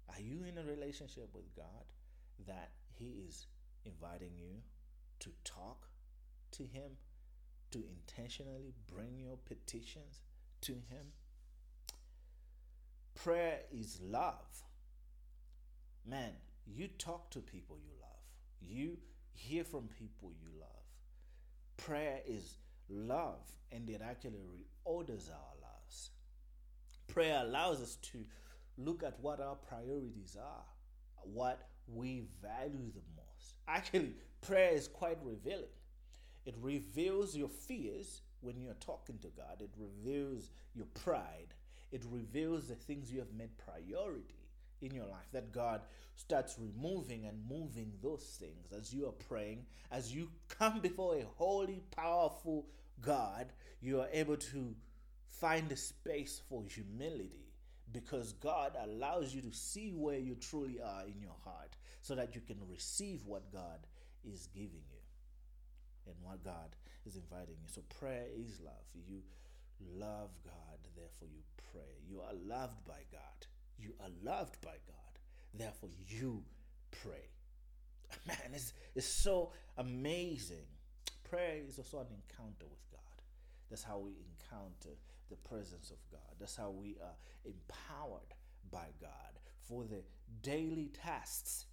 Are 0.08 0.20
you 0.20 0.44
in 0.44 0.58
a 0.58 0.64
relationship 0.64 1.30
with 1.34 1.54
God 1.56 1.84
that 2.46 2.70
He 2.92 3.24
is 3.26 3.46
inviting 3.84 4.32
you 4.36 4.62
to 5.20 5.30
talk 5.44 5.88
to 6.52 6.62
Him, 6.64 6.92
to 7.74 7.82
intentionally 7.88 8.72
bring 8.86 9.18
your 9.18 9.36
petitions 9.46 10.22
to 10.60 10.72
Him? 10.72 11.06
Prayer 13.16 13.58
is 13.72 13.98
love. 14.00 14.62
Man, 16.06 16.30
you 16.66 16.86
talk 16.98 17.30
to 17.32 17.40
people 17.40 17.76
you 17.84 17.90
love, 18.00 18.20
you 18.60 18.96
hear 19.32 19.64
from 19.64 19.88
people 19.98 20.30
you 20.40 20.48
love. 20.60 20.68
Prayer 21.76 22.20
is 22.26 22.58
love, 22.88 23.42
and 23.72 23.90
it 23.90 24.00
actually 24.08 24.38
reorders 24.38 25.28
our 25.30 25.54
lives. 25.60 26.10
Prayer 27.08 27.40
allows 27.42 27.80
us 27.82 27.96
to 27.96 28.18
look 28.78 29.02
at 29.02 29.18
what 29.20 29.40
our 29.40 29.56
priorities 29.56 30.36
are, 30.40 30.64
what 31.24 31.68
we 31.92 32.22
value 32.40 32.92
the 32.94 33.02
most. 33.16 33.56
Actually, 33.66 34.14
prayer 34.42 34.70
is 34.70 34.86
quite 34.86 35.18
revealing. 35.24 35.64
It 36.46 36.54
reveals 36.60 37.36
your 37.36 37.48
fears 37.48 38.22
when 38.40 38.60
you're 38.60 38.74
talking 38.74 39.18
to 39.18 39.28
God, 39.28 39.60
it 39.60 39.70
reveals 39.78 40.50
your 40.74 40.86
pride, 40.94 41.54
it 41.90 42.02
reveals 42.10 42.66
the 42.66 42.74
things 42.74 43.10
you 43.10 43.18
have 43.20 43.32
made 43.32 43.56
priority 43.56 44.44
in 44.82 44.94
your 44.94 45.06
life 45.06 45.28
that 45.32 45.52
God 45.52 45.80
starts 46.14 46.56
removing 46.58 47.24
and 47.24 47.38
moving 47.48 47.92
those 48.02 48.36
things 48.38 48.72
as 48.76 48.92
you 48.92 49.06
are 49.06 49.12
praying, 49.28 49.64
as 49.90 50.14
you 50.14 50.28
come 50.48 50.80
before 50.80 51.16
a 51.16 51.24
holy, 51.36 51.82
powerful 51.90 52.66
God, 53.00 53.52
you 53.80 54.00
are 54.00 54.08
able 54.12 54.36
to 54.36 54.74
find 55.28 55.70
a 55.72 55.76
space 55.76 56.40
for 56.48 56.64
humility 56.64 57.48
because 57.92 58.32
God 58.34 58.76
allows 58.82 59.34
you 59.34 59.40
to 59.42 59.52
see 59.52 59.92
where 59.94 60.18
you 60.18 60.34
truly 60.34 60.80
are 60.80 61.04
in 61.06 61.20
your 61.20 61.36
heart 61.44 61.76
so 62.02 62.14
that 62.14 62.34
you 62.34 62.40
can 62.40 62.58
receive 62.68 63.24
what 63.26 63.52
God 63.52 63.86
is 64.24 64.48
giving 64.54 64.82
you 64.90 64.93
and 66.06 66.14
what 66.22 66.44
God 66.44 66.76
is 67.06 67.16
inviting 67.16 67.56
you. 67.62 67.68
So 67.68 67.82
prayer 67.98 68.26
is 68.34 68.60
love. 68.60 68.84
You 68.94 69.22
love 69.98 70.30
God, 70.44 70.78
therefore 70.96 71.28
you 71.28 71.42
pray. 71.72 71.98
You 72.08 72.20
are 72.20 72.34
loved 72.46 72.84
by 72.84 73.02
God. 73.10 73.46
You 73.78 73.94
are 74.00 74.10
loved 74.22 74.60
by 74.60 74.76
God, 74.86 75.18
therefore 75.52 75.90
you 76.08 76.44
pray. 76.90 77.28
Man, 78.26 78.52
it's, 78.52 78.72
it's 78.94 79.06
so 79.06 79.52
amazing. 79.76 80.66
Prayer 81.28 81.56
is 81.66 81.78
also 81.78 81.98
an 81.98 82.06
encounter 82.10 82.66
with 82.70 82.90
God. 82.92 83.00
That's 83.70 83.82
how 83.82 83.98
we 83.98 84.12
encounter 84.12 84.96
the 85.30 85.36
presence 85.36 85.90
of 85.90 85.96
God. 86.10 86.20
That's 86.38 86.56
how 86.56 86.70
we 86.70 86.96
are 87.02 87.16
empowered 87.44 88.34
by 88.70 88.86
God 89.00 89.10
for 89.68 89.84
the 89.84 90.02
daily 90.42 90.90
tasks 91.02 91.66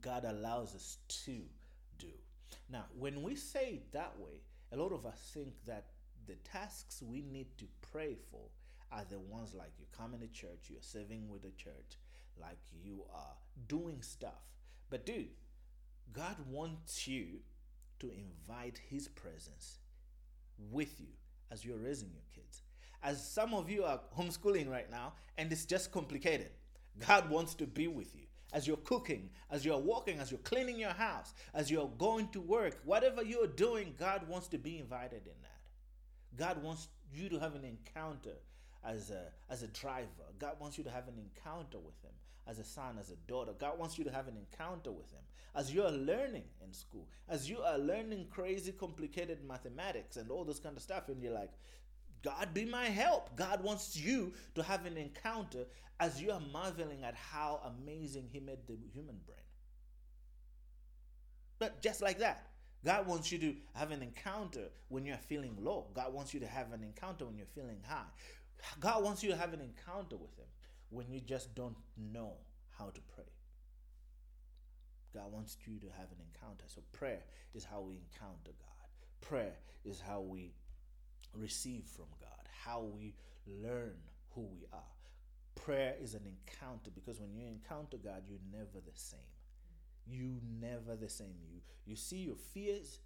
God 0.00 0.24
allows 0.24 0.74
us 0.74 0.98
to 1.24 1.42
do. 1.98 2.12
Now, 2.70 2.84
when 2.98 3.22
we 3.22 3.36
say 3.36 3.74
it 3.74 3.92
that 3.92 4.14
way, 4.18 4.42
a 4.72 4.76
lot 4.76 4.92
of 4.92 5.06
us 5.06 5.30
think 5.32 5.54
that 5.66 5.86
the 6.26 6.34
tasks 6.36 7.02
we 7.02 7.22
need 7.22 7.56
to 7.58 7.66
pray 7.92 8.16
for 8.30 8.48
are 8.92 9.04
the 9.08 9.18
ones 9.18 9.54
like 9.54 9.72
you 9.78 9.86
coming 9.96 10.20
to 10.20 10.28
church, 10.28 10.68
you're 10.68 10.80
serving 10.80 11.28
with 11.28 11.42
the 11.42 11.50
church, 11.50 11.98
like 12.40 12.58
you 12.82 13.04
are 13.12 13.34
doing 13.68 14.02
stuff. 14.02 14.42
But, 14.90 15.06
dude, 15.06 15.30
God 16.12 16.36
wants 16.50 17.08
you 17.08 17.40
to 18.00 18.10
invite 18.10 18.80
His 18.88 19.08
presence 19.08 19.78
with 20.70 21.00
you 21.00 21.08
as 21.50 21.64
you're 21.64 21.78
raising 21.78 22.10
your 22.12 22.22
kids. 22.34 22.62
As 23.02 23.26
some 23.26 23.54
of 23.54 23.70
you 23.70 23.84
are 23.84 24.00
homeschooling 24.18 24.70
right 24.70 24.90
now, 24.90 25.14
and 25.38 25.50
it's 25.52 25.64
just 25.64 25.92
complicated, 25.92 26.50
God 27.06 27.30
wants 27.30 27.54
to 27.56 27.66
be 27.66 27.88
with 27.88 28.14
you. 28.14 28.25
As 28.56 28.66
you're 28.66 28.78
cooking, 28.78 29.28
as 29.50 29.66
you're 29.66 29.76
walking, 29.76 30.18
as 30.18 30.30
you're 30.30 30.40
cleaning 30.40 30.78
your 30.78 30.94
house, 30.94 31.34
as 31.52 31.70
you're 31.70 31.90
going 31.98 32.28
to 32.28 32.40
work, 32.40 32.80
whatever 32.86 33.22
you're 33.22 33.46
doing, 33.46 33.94
God 33.98 34.26
wants 34.26 34.48
to 34.48 34.56
be 34.56 34.78
invited 34.78 35.26
in 35.26 35.38
that. 35.42 36.40
God 36.42 36.62
wants 36.62 36.88
you 37.12 37.28
to 37.28 37.38
have 37.38 37.54
an 37.54 37.64
encounter 37.64 38.38
as 38.82 39.10
a, 39.10 39.24
as 39.50 39.62
a 39.62 39.66
driver. 39.68 40.08
God 40.38 40.56
wants 40.58 40.78
you 40.78 40.84
to 40.84 40.90
have 40.90 41.06
an 41.06 41.18
encounter 41.18 41.78
with 41.78 42.00
Him 42.02 42.12
as 42.46 42.58
a 42.58 42.64
son, 42.64 42.96
as 42.98 43.10
a 43.10 43.16
daughter. 43.28 43.52
God 43.60 43.78
wants 43.78 43.98
you 43.98 44.04
to 44.04 44.10
have 44.10 44.26
an 44.26 44.38
encounter 44.38 44.90
with 44.90 45.12
Him 45.12 45.20
as 45.54 45.74
you 45.74 45.82
are 45.82 45.92
learning 45.92 46.44
in 46.64 46.72
school, 46.72 47.06
as 47.28 47.50
you 47.50 47.60
are 47.60 47.76
learning 47.76 48.26
crazy, 48.30 48.72
complicated 48.72 49.38
mathematics 49.46 50.16
and 50.16 50.30
all 50.30 50.44
this 50.44 50.60
kind 50.60 50.78
of 50.78 50.82
stuff. 50.82 51.10
And 51.10 51.22
you're 51.22 51.34
like, 51.34 51.52
God 52.26 52.52
be 52.52 52.64
my 52.64 52.86
help. 52.86 53.36
God 53.36 53.62
wants 53.62 53.96
you 53.96 54.32
to 54.56 54.62
have 54.64 54.84
an 54.84 54.96
encounter 54.96 55.64
as 56.00 56.20
you 56.20 56.32
are 56.32 56.40
marveling 56.52 57.04
at 57.04 57.14
how 57.14 57.60
amazing 57.64 58.28
He 58.32 58.40
made 58.40 58.58
the 58.66 58.76
human 58.92 59.14
brain. 59.24 59.38
But 61.60 61.80
just 61.80 62.02
like 62.02 62.18
that, 62.18 62.48
God 62.84 63.06
wants 63.06 63.30
you 63.30 63.38
to 63.38 63.54
have 63.74 63.92
an 63.92 64.02
encounter 64.02 64.64
when 64.88 65.06
you're 65.06 65.16
feeling 65.16 65.56
low. 65.60 65.86
God 65.94 66.12
wants 66.12 66.34
you 66.34 66.40
to 66.40 66.48
have 66.48 66.72
an 66.72 66.82
encounter 66.82 67.26
when 67.26 67.36
you're 67.36 67.46
feeling 67.54 67.78
high. 67.86 68.02
God 68.80 69.04
wants 69.04 69.22
you 69.22 69.30
to 69.30 69.36
have 69.36 69.52
an 69.52 69.60
encounter 69.60 70.16
with 70.16 70.36
Him 70.36 70.46
when 70.90 71.08
you 71.08 71.20
just 71.20 71.54
don't 71.54 71.76
know 71.96 72.32
how 72.76 72.86
to 72.86 73.00
pray. 73.14 73.24
God 75.14 75.30
wants 75.30 75.58
you 75.64 75.78
to 75.78 75.86
have 75.96 76.08
an 76.10 76.18
encounter. 76.34 76.64
So, 76.66 76.82
prayer 76.92 77.22
is 77.54 77.64
how 77.64 77.82
we 77.82 77.94
encounter 77.94 78.50
God. 78.58 79.20
Prayer 79.20 79.54
is 79.84 80.00
how 80.00 80.22
we 80.22 80.50
receive 81.38 81.84
from 81.84 82.06
God, 82.20 82.48
how 82.64 82.82
we 82.82 83.14
learn 83.46 83.94
who 84.34 84.42
we 84.42 84.66
are. 84.72 84.80
Prayer 85.54 85.94
is 86.00 86.14
an 86.14 86.22
encounter 86.26 86.90
because 86.94 87.20
when 87.20 87.34
you 87.34 87.46
encounter 87.46 87.96
God, 87.96 88.22
you're 88.28 88.38
never 88.52 88.84
the 88.84 88.94
same. 88.94 89.20
You 90.06 90.36
never 90.60 90.94
the 90.94 91.08
same. 91.08 91.34
You 91.50 91.60
you 91.84 91.96
see 91.96 92.18
your 92.18 92.36
fears 92.36 93.00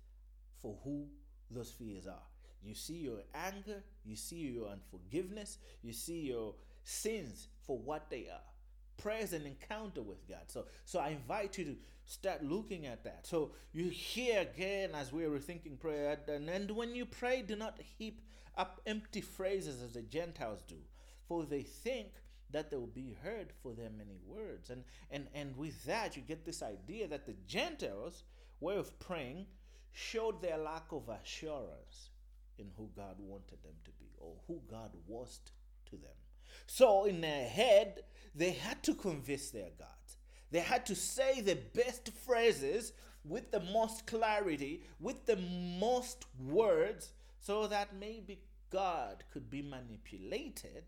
for 0.60 0.76
who 0.84 1.06
those 1.50 1.70
fears 1.70 2.06
are. 2.06 2.26
You 2.62 2.74
see 2.74 2.98
your 2.98 3.20
anger, 3.34 3.82
you 4.04 4.16
see 4.16 4.36
your 4.36 4.68
unforgiveness, 4.68 5.58
you 5.82 5.92
see 5.92 6.20
your 6.20 6.54
sins 6.84 7.48
for 7.66 7.78
what 7.78 8.10
they 8.10 8.28
are. 8.30 8.49
Prayer 9.00 9.22
is 9.22 9.32
an 9.32 9.46
encounter 9.46 10.02
with 10.02 10.28
God. 10.28 10.44
So, 10.48 10.66
so 10.84 10.98
I 10.98 11.10
invite 11.10 11.56
you 11.56 11.64
to 11.64 11.76
start 12.04 12.44
looking 12.44 12.86
at 12.86 13.02
that. 13.04 13.26
So 13.26 13.52
you 13.72 13.88
hear 13.88 14.40
again 14.40 14.90
as 14.94 15.12
we 15.12 15.24
are 15.24 15.30
rethinking 15.30 15.78
prayer, 15.80 16.18
and, 16.28 16.48
and 16.48 16.70
when 16.72 16.94
you 16.94 17.06
pray, 17.06 17.40
do 17.42 17.56
not 17.56 17.80
heap 17.98 18.20
up 18.58 18.80
empty 18.86 19.22
phrases 19.22 19.82
as 19.82 19.94
the 19.94 20.02
Gentiles 20.02 20.60
do, 20.68 20.76
for 21.26 21.44
they 21.44 21.62
think 21.62 22.08
that 22.50 22.70
they 22.70 22.76
will 22.76 22.86
be 22.88 23.16
heard 23.22 23.52
for 23.62 23.72
their 23.72 23.90
many 23.90 24.18
words. 24.26 24.70
And 24.70 24.84
and 25.10 25.28
and 25.34 25.56
with 25.56 25.84
that, 25.84 26.16
you 26.16 26.22
get 26.22 26.44
this 26.44 26.62
idea 26.62 27.08
that 27.08 27.24
the 27.24 27.36
Gentiles' 27.46 28.24
way 28.60 28.76
of 28.76 28.98
praying 28.98 29.46
showed 29.92 30.42
their 30.42 30.58
lack 30.58 30.92
of 30.92 31.08
assurance 31.08 32.10
in 32.58 32.66
who 32.76 32.90
God 32.94 33.16
wanted 33.18 33.62
them 33.62 33.76
to 33.84 33.90
be 33.92 34.10
or 34.18 34.34
who 34.46 34.60
God 34.70 34.90
was 35.06 35.40
to 35.86 35.96
them. 35.96 36.10
So, 36.72 37.04
in 37.04 37.20
their 37.20 37.48
head, 37.48 38.04
they 38.33 38.52
had 38.52 38.80
to 38.85 38.94
convince 38.94 39.50
their 39.50 39.70
God. 39.76 39.88
They 40.52 40.61
had 40.61 40.87
to 40.87 40.94
say 40.94 41.40
the 41.40 41.56
best 41.74 42.11
phrases 42.24 42.92
with 43.24 43.50
the 43.50 43.59
most 43.59 44.06
clarity, 44.06 44.85
with 45.00 45.26
the 45.26 45.35
most 45.35 46.26
words, 46.38 47.12
so 47.40 47.66
that 47.66 47.96
maybe 47.98 48.38
God 48.70 49.24
could 49.33 49.50
be 49.50 49.62
manipulated 49.62 50.85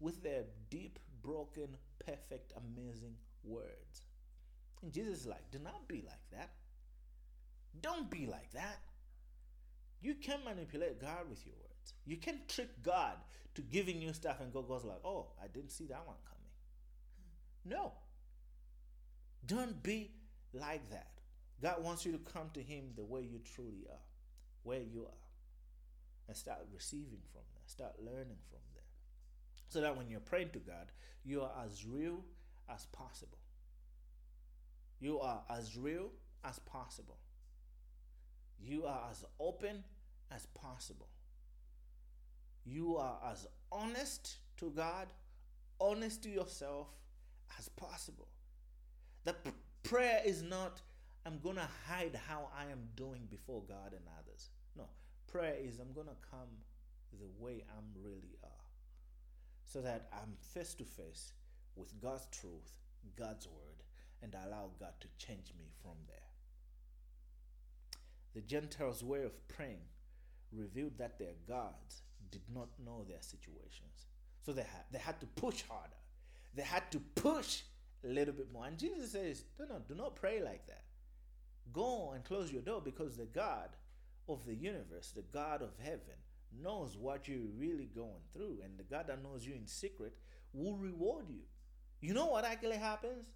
with 0.00 0.22
their 0.22 0.44
deep, 0.70 0.98
broken, 1.22 1.76
perfect, 1.98 2.54
amazing 2.56 3.16
words. 3.44 4.04
And 4.82 4.90
Jesus 4.90 5.20
is 5.20 5.26
like, 5.26 5.50
do 5.50 5.58
not 5.58 5.86
be 5.86 5.96
like 5.96 6.30
that. 6.32 6.52
Don't 7.82 8.10
be 8.10 8.24
like 8.24 8.52
that. 8.52 8.80
You 10.00 10.14
can 10.14 10.38
manipulate 10.46 10.98
God 10.98 11.28
with 11.28 11.44
your 11.44 11.56
words. 11.56 11.67
You 12.04 12.16
can 12.16 12.40
trick 12.48 12.82
God 12.82 13.16
to 13.54 13.62
giving 13.62 14.00
you 14.00 14.12
stuff, 14.12 14.40
and 14.40 14.52
God 14.52 14.68
goes 14.68 14.84
like, 14.84 15.04
"Oh, 15.04 15.32
I 15.42 15.48
didn't 15.48 15.70
see 15.70 15.86
that 15.86 16.06
one 16.06 16.16
coming." 16.24 16.50
No. 17.64 17.92
Don't 19.44 19.82
be 19.82 20.12
like 20.52 20.88
that. 20.90 21.20
God 21.60 21.82
wants 21.82 22.04
you 22.06 22.12
to 22.12 22.18
come 22.18 22.50
to 22.54 22.62
Him 22.62 22.92
the 22.94 23.04
way 23.04 23.22
you 23.22 23.40
truly 23.54 23.86
are, 23.90 24.04
where 24.62 24.80
you 24.80 25.06
are, 25.06 25.28
and 26.28 26.36
start 26.36 26.60
receiving 26.72 27.22
from 27.32 27.42
there. 27.54 27.62
Start 27.66 28.00
learning 28.00 28.38
from 28.48 28.60
there, 28.74 28.84
so 29.68 29.80
that 29.80 29.96
when 29.96 30.08
you're 30.08 30.20
praying 30.20 30.50
to 30.50 30.60
God, 30.60 30.92
you 31.24 31.42
are 31.42 31.52
as 31.64 31.84
real 31.84 32.24
as 32.68 32.86
possible. 32.86 33.38
You 35.00 35.20
are 35.20 35.42
as 35.50 35.76
real 35.76 36.10
as 36.44 36.58
possible. 36.60 37.18
You 38.60 38.86
are 38.86 39.08
as 39.10 39.24
open 39.38 39.84
as 40.30 40.46
possible. 40.46 41.08
You 42.70 42.96
are 42.96 43.18
as 43.30 43.46
honest 43.72 44.36
to 44.58 44.70
God, 44.70 45.06
honest 45.80 46.22
to 46.24 46.28
yourself 46.28 46.88
as 47.58 47.68
possible. 47.70 48.28
The 49.24 49.32
p- 49.32 49.50
prayer 49.82 50.20
is 50.24 50.42
not, 50.42 50.82
I'm 51.24 51.38
going 51.38 51.56
to 51.56 51.68
hide 51.86 52.18
how 52.28 52.50
I 52.54 52.70
am 52.70 52.88
doing 52.94 53.26
before 53.30 53.62
God 53.66 53.92
and 53.92 54.04
others. 54.18 54.50
No, 54.76 54.84
prayer 55.26 55.56
is, 55.58 55.78
I'm 55.78 55.94
going 55.94 56.08
to 56.08 56.28
come 56.30 56.48
the 57.18 57.28
way 57.42 57.64
I'm 57.70 58.02
really 58.02 58.36
are. 58.44 58.50
So 59.64 59.80
that 59.80 60.08
I'm 60.12 60.34
face 60.54 60.74
to 60.74 60.84
face 60.84 61.32
with 61.74 61.98
God's 62.00 62.26
truth, 62.32 62.72
God's 63.18 63.46
word, 63.46 63.82
and 64.22 64.34
allow 64.34 64.70
God 64.78 64.92
to 65.00 65.08
change 65.26 65.52
me 65.58 65.66
from 65.82 65.96
there. 66.06 66.16
The 68.34 68.42
Gentiles' 68.42 69.02
way 69.02 69.22
of 69.22 69.48
praying 69.48 69.88
revealed 70.52 70.98
that 70.98 71.18
their 71.18 71.34
gods 71.46 72.02
did 72.30 72.42
not 72.54 72.68
know 72.84 73.04
their 73.08 73.20
situations. 73.20 74.06
So 74.44 74.52
they 74.52 74.62
had, 74.62 74.84
they 74.90 74.98
had 74.98 75.20
to 75.20 75.26
push 75.26 75.62
harder. 75.68 75.94
They 76.54 76.62
had 76.62 76.90
to 76.92 77.00
push 77.14 77.62
a 78.04 78.08
little 78.08 78.34
bit 78.34 78.52
more. 78.52 78.66
And 78.66 78.78
Jesus 78.78 79.12
says, 79.12 79.44
do 79.56 79.64
not, 79.68 79.88
do 79.88 79.94
not 79.94 80.16
pray 80.16 80.42
like 80.42 80.66
that. 80.66 80.84
Go 81.72 82.12
and 82.14 82.24
close 82.24 82.50
your 82.50 82.62
door 82.62 82.80
because 82.82 83.16
the 83.16 83.26
God 83.26 83.68
of 84.28 84.44
the 84.46 84.54
universe, 84.54 85.12
the 85.14 85.24
God 85.32 85.62
of 85.62 85.70
heaven, 85.82 86.16
knows 86.62 86.96
what 86.96 87.28
you're 87.28 87.46
really 87.58 87.90
going 87.94 88.22
through, 88.32 88.58
and 88.64 88.78
the 88.78 88.84
God 88.84 89.06
that 89.08 89.22
knows 89.22 89.46
you 89.46 89.54
in 89.54 89.66
secret 89.66 90.14
will 90.54 90.76
reward 90.76 91.26
you. 91.28 91.42
You 92.00 92.14
know 92.14 92.26
what 92.26 92.44
actually 92.44 92.76
happens? 92.76 93.26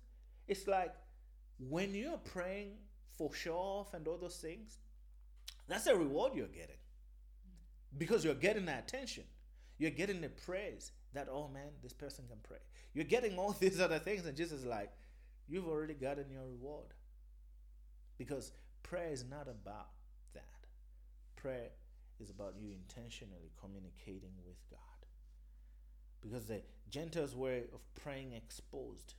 It's 0.49 0.67
like 0.67 0.95
when 1.59 1.95
you're 1.95 2.19
praying 2.19 2.73
for 3.19 3.35
show 3.35 3.57
off 3.57 3.95
and 3.95 4.07
all 4.09 4.19
those 4.19 4.37
things, 4.37 4.79
that's 5.69 5.87
a 5.87 5.95
reward 5.95 6.33
you're 6.35 6.47
getting 6.47 6.77
because 7.97 8.25
you're 8.25 8.35
getting 8.35 8.67
the 8.67 8.79
attention, 8.79 9.25
you're 9.79 9.91
getting 9.91 10.21
the 10.21 10.29
praise 10.29 10.93
that, 11.15 11.29
oh 11.31 11.49
man, 11.49 11.69
this 11.83 11.93
person 11.93 12.25
can 12.29 12.39
pray. 12.43 12.59
You're 12.95 13.05
getting 13.05 13.39
all 13.39 13.53
these 13.61 13.81
other 13.81 13.99
things, 13.99 14.27
and 14.27 14.37
Jesus 14.37 14.61
is 14.61 14.67
like, 14.67 14.91
you've 15.49 15.69
already 15.69 15.95
gotten 15.95 16.31
your 16.31 16.47
reward. 16.47 16.95
Because 18.19 18.53
prayer 18.83 19.11
is 19.11 19.25
not 19.29 19.49
about 19.49 19.89
that. 20.35 20.43
Prayer 21.37 21.71
is 22.21 22.31
about 22.31 22.55
you 22.59 22.71
intentionally 22.71 23.51
communicating 23.61 24.33
with 24.47 24.57
God. 24.71 24.79
Because 26.21 26.47
the 26.47 26.63
Gentiles' 26.89 27.35
way 27.35 27.65
of 27.75 27.81
praying 27.95 28.33
exposed 28.33 29.15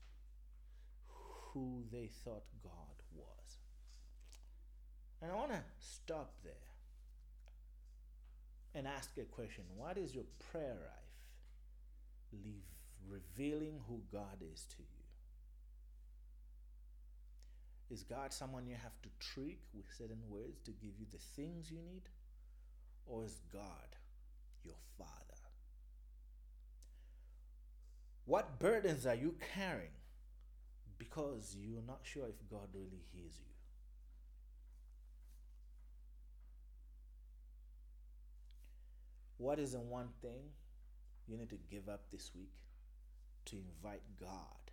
who 1.54 1.84
they 1.92 2.10
thought 2.24 2.46
God 2.64 2.72
was. 3.14 3.58
And 5.22 5.32
I 5.32 5.36
want 5.36 5.52
to 5.52 5.62
stop 5.80 6.34
there 6.44 6.54
and 8.76 8.88
ask 8.88 9.12
a 9.18 9.24
question 9.24 9.64
What 9.76 9.98
is 9.98 10.14
your 10.14 10.26
prayer 10.52 10.78
life? 10.80 12.44
Leave 12.44 12.64
revealing 13.10 13.80
who 13.88 14.02
God 14.12 14.42
is 14.54 14.66
to 14.66 14.78
you. 14.80 15.04
Is 17.90 18.04
God 18.04 18.34
someone 18.34 18.66
you 18.66 18.76
have 18.76 19.00
to 19.04 19.10
trick 19.20 19.60
with 19.74 19.86
certain 19.98 20.22
words 20.30 20.62
to 20.66 20.72
give 20.72 20.94
you 20.98 21.06
the 21.12 21.20
things 21.36 21.70
you 21.70 21.78
need? 21.78 22.04
Or 23.06 23.26
is 23.26 23.40
God 23.52 23.98
your 24.64 24.78
Father? 24.98 25.10
What 28.26 28.58
burdens 28.60 29.06
are 29.06 29.16
you 29.16 29.36
carrying 29.54 29.90
because 30.98 31.56
you're 31.60 31.84
not 31.86 32.00
sure 32.04 32.28
if 32.28 32.50
God 32.50 32.70
really 32.74 33.04
hears 33.14 33.34
you? 33.38 33.53
What 39.44 39.60
is 39.60 39.74
the 39.74 39.84
one 39.84 40.08
thing 40.22 40.56
you 41.28 41.36
need 41.36 41.50
to 41.50 41.60
give 41.70 41.90
up 41.90 42.10
this 42.10 42.32
week 42.34 42.56
to 43.52 43.58
invite 43.58 44.00
God 44.18 44.72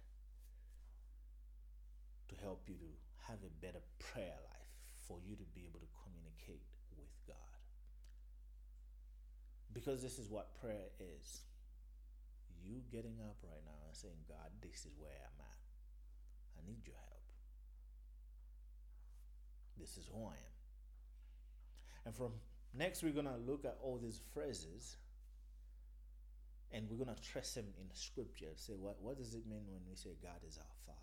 to 2.29 2.37
help 2.37 2.63
you 2.69 2.77
to 2.77 2.91
have 3.27 3.39
a 3.43 3.51
better 3.67 3.83
prayer 3.99 4.39
life 4.47 4.71
for 5.09 5.19
you 5.27 5.35
to 5.35 5.43
be 5.59 5.67
able 5.67 5.81
to 5.81 5.91
communicate 6.07 6.63
with 6.97 7.11
God? 7.27 7.59
Because 9.73 10.03
this 10.03 10.21
is 10.21 10.31
what 10.31 10.55
prayer 10.61 10.95
is. 11.19 11.41
You 12.63 12.79
getting 12.93 13.19
up 13.27 13.43
right 13.43 13.67
now 13.67 13.83
and 13.89 13.97
saying, 13.97 14.23
God, 14.29 14.55
this 14.63 14.87
is 14.87 14.95
where 14.97 15.19
I'm 15.19 15.41
at. 15.51 15.59
I 16.55 16.71
need 16.71 16.87
your 16.87 16.95
help. 17.11 17.27
This 19.77 19.97
is 19.97 20.07
who 20.15 20.23
I 20.27 20.39
am. 20.39 20.55
And 22.07 22.15
from 22.15 22.39
next, 22.75 23.03
we're 23.03 23.13
going 23.13 23.27
to 23.27 23.37
look 23.47 23.65
at 23.65 23.77
all 23.83 23.99
these 24.03 24.21
phrases 24.33 24.97
and 26.73 26.89
we're 26.89 27.03
going 27.03 27.15
to 27.15 27.23
trace 27.23 27.55
them 27.55 27.67
in 27.79 27.87
scripture. 27.93 28.53
Say, 28.55 28.75
what, 28.75 28.97
what 29.01 29.19
does 29.19 29.35
it 29.35 29.47
mean 29.47 29.65
when 29.69 29.83
we 29.89 29.97
say 29.97 30.11
God 30.23 30.39
is 30.47 30.59
our 30.59 30.77
Father? 30.87 30.99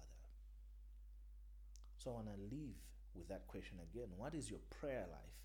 So 1.98 2.12
I 2.12 2.14
want 2.14 2.28
to 2.28 2.56
leave 2.56 2.76
with 3.16 3.28
that 3.30 3.48
question 3.48 3.78
again. 3.92 4.08
What 4.16 4.34
is 4.34 4.50
your 4.50 4.62
prayer 4.80 5.06
life 5.12 5.38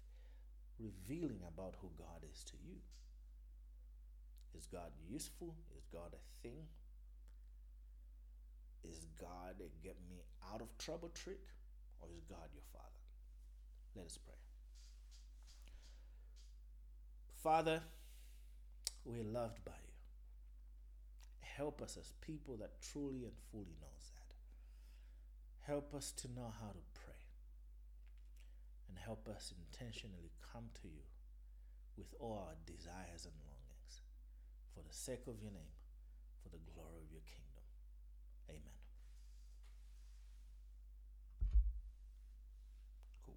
revealing 0.79 1.41
about 1.49 1.75
who 1.81 1.89
God 1.99 2.23
is 2.31 2.45
to 2.45 2.53
you? 2.65 2.77
Is 4.57 4.67
God 4.67 4.93
useful? 5.09 5.55
Is 5.77 5.87
God 5.93 6.15
a 6.15 6.47
thing? 6.47 6.67
Is 8.85 9.07
God 9.21 9.57
a 9.61 9.87
get 9.87 9.97
me 10.09 10.23
out 10.53 10.61
of 10.61 10.77
trouble 10.79 11.11
trick? 11.15 11.41
Or 12.01 12.09
is 12.17 12.25
God 12.25 12.49
your 12.53 12.65
Father? 12.73 12.85
Let 13.97 14.07
us 14.07 14.19
pray. 14.19 14.35
Father, 17.43 17.83
we're 19.05 19.25
loved 19.25 19.65
by 19.65 19.73
you. 19.73 19.95
Help 21.41 21.83
us 21.83 21.99
as 22.01 22.13
people 22.21 22.57
that 22.59 22.81
truly 22.81 23.25
and 23.25 23.33
fully 23.51 23.75
knows 23.81 24.13
that. 24.15 24.35
Help 25.67 25.93
us 25.93 26.13
to 26.13 26.29
know 26.29 26.53
how 26.61 26.69
to 26.69 26.79
pray. 26.95 27.15
And 28.89 28.97
help 28.97 29.29
us 29.29 29.53
intentionally 29.59 30.31
come 30.53 30.67
to 30.83 30.89
you 30.89 31.03
with 31.99 32.15
all 32.21 32.47
our 32.47 32.55
desires 32.65 33.25
and 33.25 33.35
longings 33.45 34.03
for 34.73 34.83
the 34.87 34.95
sake 34.95 35.27
of 35.27 35.43
your 35.43 35.51
name, 35.51 35.75
for 36.43 36.49
the 36.49 36.63
glory 36.73 37.03
of 37.03 37.11
your 37.11 37.23
kingdom. 37.27 37.65
Amen. 38.51 38.79
Cool. 43.27 43.35